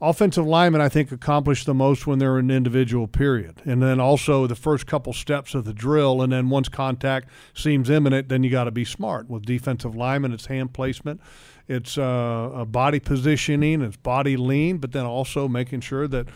offensive 0.00 0.46
linemen, 0.46 0.80
I 0.80 0.88
think, 0.88 1.12
accomplish 1.12 1.64
the 1.64 1.74
most 1.74 2.06
when 2.06 2.18
they're 2.18 2.38
in 2.38 2.50
individual 2.50 3.06
period. 3.06 3.62
And 3.64 3.82
then 3.82 4.00
also 4.00 4.46
the 4.46 4.54
first 4.54 4.86
couple 4.86 5.12
steps 5.12 5.54
of 5.54 5.64
the 5.64 5.74
drill. 5.74 6.22
And 6.22 6.32
then 6.32 6.48
once 6.48 6.68
contact 6.68 7.28
seems 7.54 7.90
imminent, 7.90 8.28
then 8.28 8.42
you 8.42 8.50
got 8.50 8.64
to 8.64 8.70
be 8.70 8.84
smart. 8.84 9.28
With 9.28 9.44
defensive 9.44 9.94
linemen, 9.94 10.32
it's 10.32 10.46
hand 10.46 10.72
placement, 10.72 11.20
it's 11.68 11.98
uh, 11.98 12.64
body 12.68 13.00
positioning, 13.00 13.82
it's 13.82 13.96
body 13.96 14.36
lean, 14.36 14.78
but 14.78 14.92
then 14.92 15.04
also 15.04 15.48
making 15.48 15.80
sure 15.80 16.08
that 16.08 16.26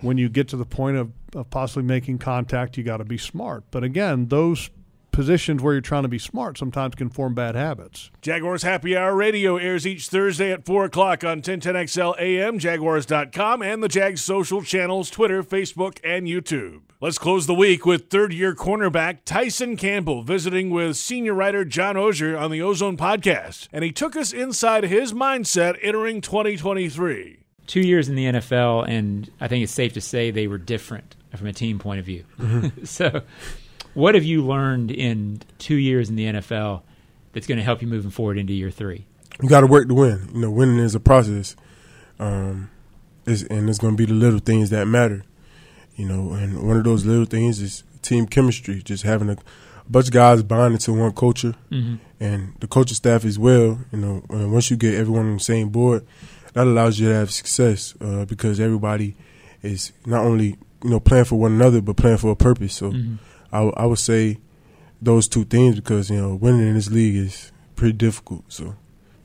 when 0.00 0.18
you 0.18 0.28
get 0.28 0.48
to 0.48 0.56
the 0.56 0.66
point 0.66 0.96
of, 0.96 1.10
of 1.34 1.48
possibly 1.50 1.82
making 1.82 2.18
contact, 2.18 2.76
you 2.76 2.84
got 2.84 2.98
to 2.98 3.04
be 3.04 3.18
smart. 3.18 3.64
But 3.70 3.82
again, 3.82 4.28
those 4.28 4.70
positions 5.16 5.62
where 5.62 5.72
you're 5.72 5.80
trying 5.80 6.02
to 6.02 6.08
be 6.08 6.18
smart 6.18 6.58
sometimes 6.58 6.94
can 6.94 7.08
form 7.08 7.34
bad 7.34 7.54
habits. 7.54 8.10
Jaguars 8.20 8.62
Happy 8.62 8.94
Hour 8.94 9.16
Radio 9.16 9.56
airs 9.56 9.86
each 9.86 10.08
Thursday 10.08 10.52
at 10.52 10.66
4 10.66 10.84
o'clock 10.84 11.24
on 11.24 11.40
1010XL 11.40 12.20
AM, 12.20 12.58
Jaguars.com, 12.58 13.62
and 13.62 13.82
the 13.82 13.88
Jags 13.88 14.20
social 14.20 14.62
channels 14.62 15.08
Twitter, 15.08 15.42
Facebook, 15.42 15.98
and 16.04 16.26
YouTube. 16.26 16.82
Let's 17.00 17.16
close 17.16 17.46
the 17.46 17.54
week 17.54 17.86
with 17.86 18.10
third 18.10 18.34
year 18.34 18.54
cornerback 18.54 19.20
Tyson 19.24 19.78
Campbell 19.78 20.22
visiting 20.22 20.68
with 20.68 20.98
senior 20.98 21.32
writer 21.32 21.64
John 21.64 21.96
Oehser 21.96 22.38
on 22.38 22.50
the 22.50 22.60
Ozone 22.60 22.98
podcast. 22.98 23.68
And 23.72 23.84
he 23.84 23.92
took 23.92 24.16
us 24.16 24.34
inside 24.34 24.84
his 24.84 25.14
mindset 25.14 25.78
entering 25.80 26.20
2023. 26.20 27.38
Two 27.66 27.80
years 27.80 28.10
in 28.10 28.16
the 28.16 28.26
NFL, 28.26 28.86
and 28.86 29.30
I 29.40 29.48
think 29.48 29.62
it's 29.64 29.72
safe 29.72 29.94
to 29.94 30.00
say 30.02 30.30
they 30.30 30.46
were 30.46 30.58
different 30.58 31.16
from 31.34 31.46
a 31.46 31.52
team 31.52 31.78
point 31.78 32.00
of 32.00 32.06
view. 32.06 32.24
Mm-hmm. 32.38 32.84
so, 32.84 33.22
what 33.96 34.14
have 34.14 34.24
you 34.24 34.44
learned 34.46 34.90
in 34.90 35.40
two 35.58 35.74
years 35.76 36.08
in 36.08 36.16
the 36.16 36.26
NFL 36.26 36.82
that's 37.32 37.46
going 37.46 37.58
to 37.58 37.64
help 37.64 37.82
you 37.82 37.88
moving 37.88 38.10
forward 38.10 38.38
into 38.38 38.52
year 38.52 38.70
three? 38.70 39.04
you 39.42 39.48
got 39.48 39.60
to 39.60 39.66
work 39.66 39.86
to 39.88 39.94
win. 39.94 40.28
You 40.32 40.40
know, 40.42 40.50
winning 40.50 40.78
is 40.78 40.94
a 40.94 41.00
process, 41.00 41.56
um, 42.18 42.70
it's, 43.26 43.42
and 43.42 43.68
it's 43.68 43.78
going 43.78 43.94
to 43.94 43.96
be 43.98 44.06
the 44.06 44.14
little 44.14 44.38
things 44.38 44.70
that 44.70 44.86
matter. 44.86 45.24
You 45.96 46.06
know, 46.06 46.32
and 46.32 46.66
one 46.66 46.76
of 46.76 46.84
those 46.84 47.04
little 47.04 47.24
things 47.26 47.60
is 47.60 47.82
team 48.02 48.26
chemistry, 48.26 48.82
just 48.82 49.02
having 49.02 49.30
a, 49.30 49.36
bunch 49.88 50.06
of 50.08 50.12
guys 50.12 50.42
bonding 50.42 50.78
to 50.78 50.92
one 50.92 51.12
culture, 51.12 51.54
Mhm. 51.70 51.98
and 52.18 52.54
the 52.60 52.66
coaching 52.66 52.96
staff 52.96 53.24
as 53.24 53.38
well. 53.38 53.78
You 53.92 53.98
know, 53.98 54.22
once 54.28 54.68
you 54.70 54.76
get 54.76 54.94
everyone 54.94 55.26
on 55.26 55.34
the 55.34 55.40
same 55.40 55.68
board, 55.68 56.04
that 56.54 56.66
allows 56.66 56.98
you 56.98 57.08
to 57.08 57.14
have 57.14 57.30
success 57.30 57.94
uh, 58.00 58.24
because 58.24 58.58
everybody 58.58 59.14
is 59.62 59.92
not 60.04 60.24
only 60.24 60.56
you 60.82 60.90
know 60.90 60.98
playing 61.00 61.26
for 61.26 61.36
one 61.38 61.52
another 61.52 61.80
but 61.80 61.96
playing 61.96 62.16
for 62.18 62.30
a 62.32 62.36
purpose. 62.36 62.74
So, 62.74 62.90
Mhm. 62.92 63.18
I, 63.52 63.58
w- 63.58 63.74
I 63.76 63.86
would 63.86 63.98
say 63.98 64.38
those 65.00 65.28
two 65.28 65.44
things 65.44 65.76
because 65.76 66.10
you 66.10 66.16
know 66.16 66.34
winning 66.34 66.68
in 66.68 66.74
this 66.74 66.90
league 66.90 67.16
is 67.16 67.52
pretty 67.74 67.92
difficult. 67.92 68.44
So. 68.48 68.74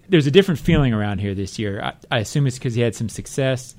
There's 0.09 0.27
a 0.27 0.31
different 0.31 0.59
feeling 0.59 0.93
around 0.93 1.19
here 1.19 1.33
this 1.33 1.57
year. 1.57 1.81
I, 1.81 1.93
I 2.11 2.19
assume 2.19 2.45
it's 2.45 2.57
because 2.57 2.75
he 2.75 2.81
had 2.81 2.95
some 2.95 3.07
success, 3.07 3.75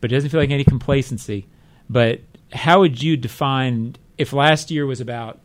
but 0.00 0.12
it 0.12 0.14
doesn't 0.14 0.30
feel 0.30 0.40
like 0.40 0.50
any 0.50 0.62
complacency. 0.62 1.46
But 1.90 2.20
how 2.52 2.80
would 2.80 3.02
you 3.02 3.16
define 3.16 3.96
if 4.16 4.32
last 4.32 4.70
year 4.70 4.86
was 4.86 5.00
about 5.00 5.40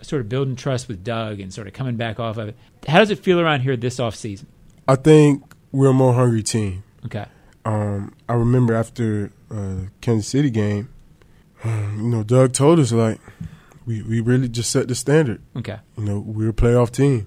sort 0.00 0.20
of 0.20 0.28
building 0.28 0.56
trust 0.56 0.88
with 0.88 1.02
Doug 1.02 1.40
and 1.40 1.52
sort 1.52 1.66
of 1.66 1.72
coming 1.72 1.96
back 1.96 2.20
off 2.20 2.36
of 2.36 2.48
it? 2.48 2.56
How 2.86 2.98
does 3.00 3.10
it 3.10 3.18
feel 3.18 3.40
around 3.40 3.60
here 3.60 3.76
this 3.76 3.98
offseason? 3.98 4.46
I 4.86 4.96
think 4.96 5.42
we're 5.72 5.90
a 5.90 5.94
more 5.94 6.14
hungry 6.14 6.42
team. 6.42 6.84
Okay. 7.06 7.24
Um, 7.64 8.14
I 8.28 8.34
remember 8.34 8.74
after 8.74 9.32
uh, 9.50 9.86
Kansas 10.00 10.28
City 10.28 10.50
game, 10.50 10.88
um, 11.64 12.00
you 12.02 12.08
know, 12.08 12.22
Doug 12.22 12.52
told 12.52 12.80
us 12.80 12.92
like 12.92 13.20
we 13.86 14.02
we 14.02 14.20
really 14.20 14.48
just 14.48 14.70
set 14.70 14.88
the 14.88 14.94
standard. 14.94 15.42
Okay. 15.56 15.78
You 15.96 16.04
know, 16.04 16.18
we're 16.20 16.50
a 16.50 16.54
playoff 16.54 16.90
team. 16.90 17.26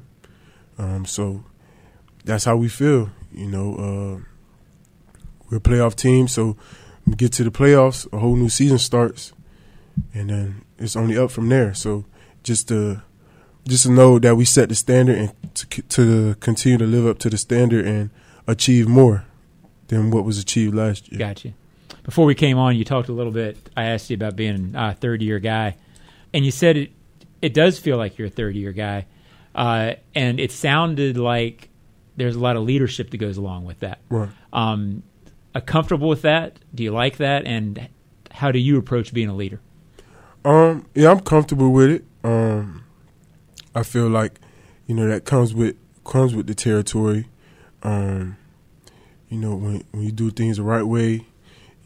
Um, 0.78 1.06
so 1.06 1.44
that's 2.24 2.46
how 2.46 2.58
we 2.58 2.70
feel. 2.70 3.10
You 3.32 3.48
know, 3.48 3.76
uh, 3.76 5.20
we're 5.50 5.58
a 5.58 5.62
playoff 5.62 5.96
team. 5.96 6.28
So 6.28 6.58
we 7.06 7.16
get 7.16 7.32
to 7.34 7.44
the 7.44 7.52
playoffs, 7.52 8.12
a 8.12 8.20
whole 8.20 8.36
new 8.36 8.50
season 8.50 8.78
starts, 8.78 9.34
and 10.14 10.30
then 10.30 10.66
it's 10.78 10.96
only 10.96 11.18
up 11.18 11.32
from 11.32 11.50
there. 11.50 11.74
So 11.74 12.06
just 12.44 12.68
to 12.70 13.02
just 13.68 13.84
to 13.84 13.92
know 13.92 14.20
that 14.20 14.36
we 14.36 14.46
set 14.46 14.70
the 14.70 14.76
standard 14.76 15.18
and 15.18 15.56
to, 15.56 15.82
to 15.82 16.36
continue 16.36 16.78
to 16.78 16.86
live 16.86 17.08
up 17.08 17.18
to 17.20 17.30
the 17.30 17.38
standard 17.38 17.86
and 17.86 18.10
achieve 18.48 18.88
more 18.88 19.26
than 19.88 20.12
what 20.12 20.24
was 20.24 20.38
achieved 20.38 20.76
last 20.76 21.12
year. 21.12 21.20
Gotcha. 21.20 21.54
Before 22.04 22.26
we 22.26 22.36
came 22.36 22.58
on, 22.58 22.76
you 22.76 22.86
talked 22.86 23.10
a 23.10 23.14
little 23.14 23.32
bit. 23.32 23.58
I 23.76 23.86
asked 23.86 24.10
you 24.10 24.16
about 24.16 24.36
being 24.36 24.74
a 24.76 24.94
third 24.94 25.22
year 25.24 25.40
guy, 25.40 25.76
and 26.36 26.46
you 26.46 26.52
said 26.52 26.78
it. 26.78 26.92
It 27.42 27.54
does 27.54 27.80
feel 27.80 27.98
like 27.98 28.18
you're 28.18 28.28
a 28.28 28.32
third 28.32 28.56
year 28.56 28.72
guy, 28.72 29.06
uh, 29.56 29.94
and 30.14 30.40
it 30.40 30.52
sounded 30.52 31.18
like 31.18 31.70
there's 32.18 32.36
a 32.36 32.40
lot 32.40 32.56
of 32.56 32.64
leadership 32.64 33.10
that 33.12 33.18
goes 33.18 33.38
along 33.38 33.66
with 33.66 33.80
that. 33.80 34.00
Right. 34.10 34.30
Um, 34.54 35.04
uh, 35.54 35.62
comfortable 35.62 36.10
with 36.10 36.22
that? 36.24 36.60
Do 36.74 36.84
you 36.84 36.92
like 36.92 37.18
that? 37.18 37.46
And 37.46 37.88
how 38.32 38.52
do 38.52 38.60
you 38.60 38.78
approach 38.78 39.14
being 39.14 39.30
a 39.30 39.36
leader? 39.36 39.62
Um, 40.44 40.86
yeah, 40.94 41.12
I'm 41.12 41.22
comfortable 41.22 41.72
with 41.72 41.90
it. 41.90 42.06
Um, 42.24 42.84
I 43.74 43.84
feel 43.84 44.08
like, 44.10 44.40
you 44.88 44.96
know, 44.96 45.08
that 45.08 45.26
comes 45.26 45.54
with 45.54 45.76
comes 46.04 46.36
with 46.36 46.48
the 46.48 46.56
territory. 46.56 47.28
Um, 47.84 48.38
you 49.30 49.38
know, 49.38 49.56
when 49.56 49.84
when 49.92 50.04
you 50.04 50.12
do 50.12 50.32
things 50.32 50.58
the 50.58 50.64
right 50.64 50.84
way, 50.84 51.26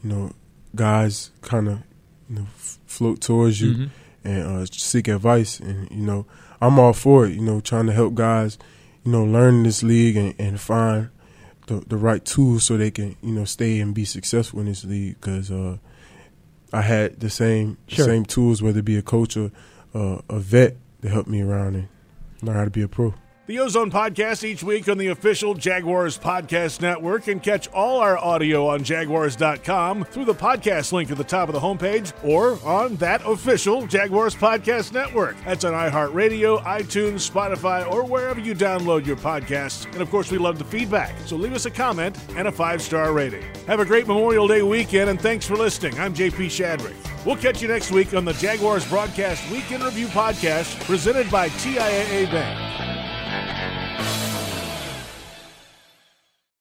you 0.02 0.10
know, 0.10 0.32
guys 0.74 1.30
kind 1.40 1.68
of 1.68 1.82
you 2.28 2.36
know 2.36 2.46
float 2.86 3.20
towards 3.20 3.60
you 3.60 3.74
Mhm. 3.74 3.90
And 4.24 4.42
uh, 4.62 4.66
seek 4.66 5.08
advice, 5.08 5.60
and 5.60 5.90
you 5.90 6.04
know, 6.04 6.26
I'm 6.60 6.78
all 6.78 6.92
for 6.92 7.26
it. 7.26 7.34
You 7.34 7.42
know, 7.42 7.60
trying 7.60 7.86
to 7.86 7.92
help 7.92 8.14
guys, 8.14 8.58
you 9.04 9.12
know, 9.12 9.24
learn 9.24 9.62
this 9.62 9.82
league 9.82 10.16
and, 10.16 10.34
and 10.38 10.60
find 10.60 11.08
the 11.66 11.80
the 11.86 11.96
right 11.96 12.24
tools 12.24 12.64
so 12.64 12.76
they 12.76 12.90
can 12.90 13.16
you 13.22 13.32
know 13.32 13.44
stay 13.44 13.80
and 13.80 13.94
be 13.94 14.04
successful 14.04 14.60
in 14.60 14.66
this 14.66 14.84
league 14.84 15.20
because. 15.20 15.50
Uh, 15.50 15.78
I 16.72 16.82
had 16.82 17.18
the 17.18 17.30
same 17.30 17.78
Sure. 17.88 18.04
same 18.04 18.24
tools, 18.24 18.62
whether 18.62 18.78
it 18.78 18.84
be 18.84 18.96
a 18.96 19.02
coach 19.02 19.36
or 19.36 19.50
uh, 19.92 20.18
a 20.28 20.38
vet, 20.38 20.76
to 21.02 21.08
help 21.08 21.26
me 21.26 21.42
around 21.42 21.74
and 21.74 21.88
learn 22.42 22.54
how 22.54 22.62
to 22.64 22.70
be 22.70 22.82
a 22.82 22.86
pro. 22.86 23.12
The 23.50 23.58
Ozone 23.58 23.90
Podcast 23.90 24.44
each 24.44 24.62
week 24.62 24.88
on 24.88 24.96
the 24.96 25.08
official 25.08 25.54
Jaguars 25.54 26.16
Podcast 26.16 26.80
Network 26.80 27.26
and 27.26 27.42
catch 27.42 27.66
all 27.72 27.98
our 27.98 28.16
audio 28.16 28.68
on 28.68 28.84
Jaguars.com 28.84 30.04
through 30.04 30.26
the 30.26 30.34
podcast 30.36 30.92
link 30.92 31.10
at 31.10 31.18
the 31.18 31.24
top 31.24 31.48
of 31.48 31.54
the 31.54 31.60
homepage 31.60 32.12
or 32.24 32.64
on 32.64 32.94
that 32.98 33.26
official 33.26 33.88
Jaguars 33.88 34.36
Podcast 34.36 34.92
Network. 34.92 35.34
That's 35.44 35.64
on 35.64 35.72
iHeartRadio, 35.72 36.62
iTunes, 36.62 37.28
Spotify, 37.28 37.90
or 37.90 38.04
wherever 38.04 38.38
you 38.38 38.54
download 38.54 39.04
your 39.04 39.16
podcasts. 39.16 39.84
And 39.86 40.00
of 40.00 40.10
course, 40.12 40.30
we 40.30 40.38
love 40.38 40.58
the 40.58 40.64
feedback, 40.64 41.18
so 41.26 41.34
leave 41.34 41.52
us 41.52 41.66
a 41.66 41.72
comment 41.72 42.16
and 42.36 42.46
a 42.46 42.52
five 42.52 42.80
star 42.80 43.12
rating. 43.12 43.42
Have 43.66 43.80
a 43.80 43.84
great 43.84 44.06
Memorial 44.06 44.46
Day 44.46 44.62
weekend 44.62 45.10
and 45.10 45.20
thanks 45.20 45.44
for 45.44 45.56
listening. 45.56 45.98
I'm 45.98 46.14
JP 46.14 46.46
Shadrick. 46.46 47.26
We'll 47.26 47.34
catch 47.34 47.60
you 47.60 47.66
next 47.66 47.90
week 47.90 48.14
on 48.14 48.24
the 48.24 48.34
Jaguars 48.34 48.88
Broadcast 48.88 49.50
Week 49.50 49.72
in 49.72 49.82
Review 49.82 50.06
Podcast 50.06 50.78
presented 50.84 51.28
by 51.32 51.48
TIAA 51.48 52.30
Bank. 52.30 52.99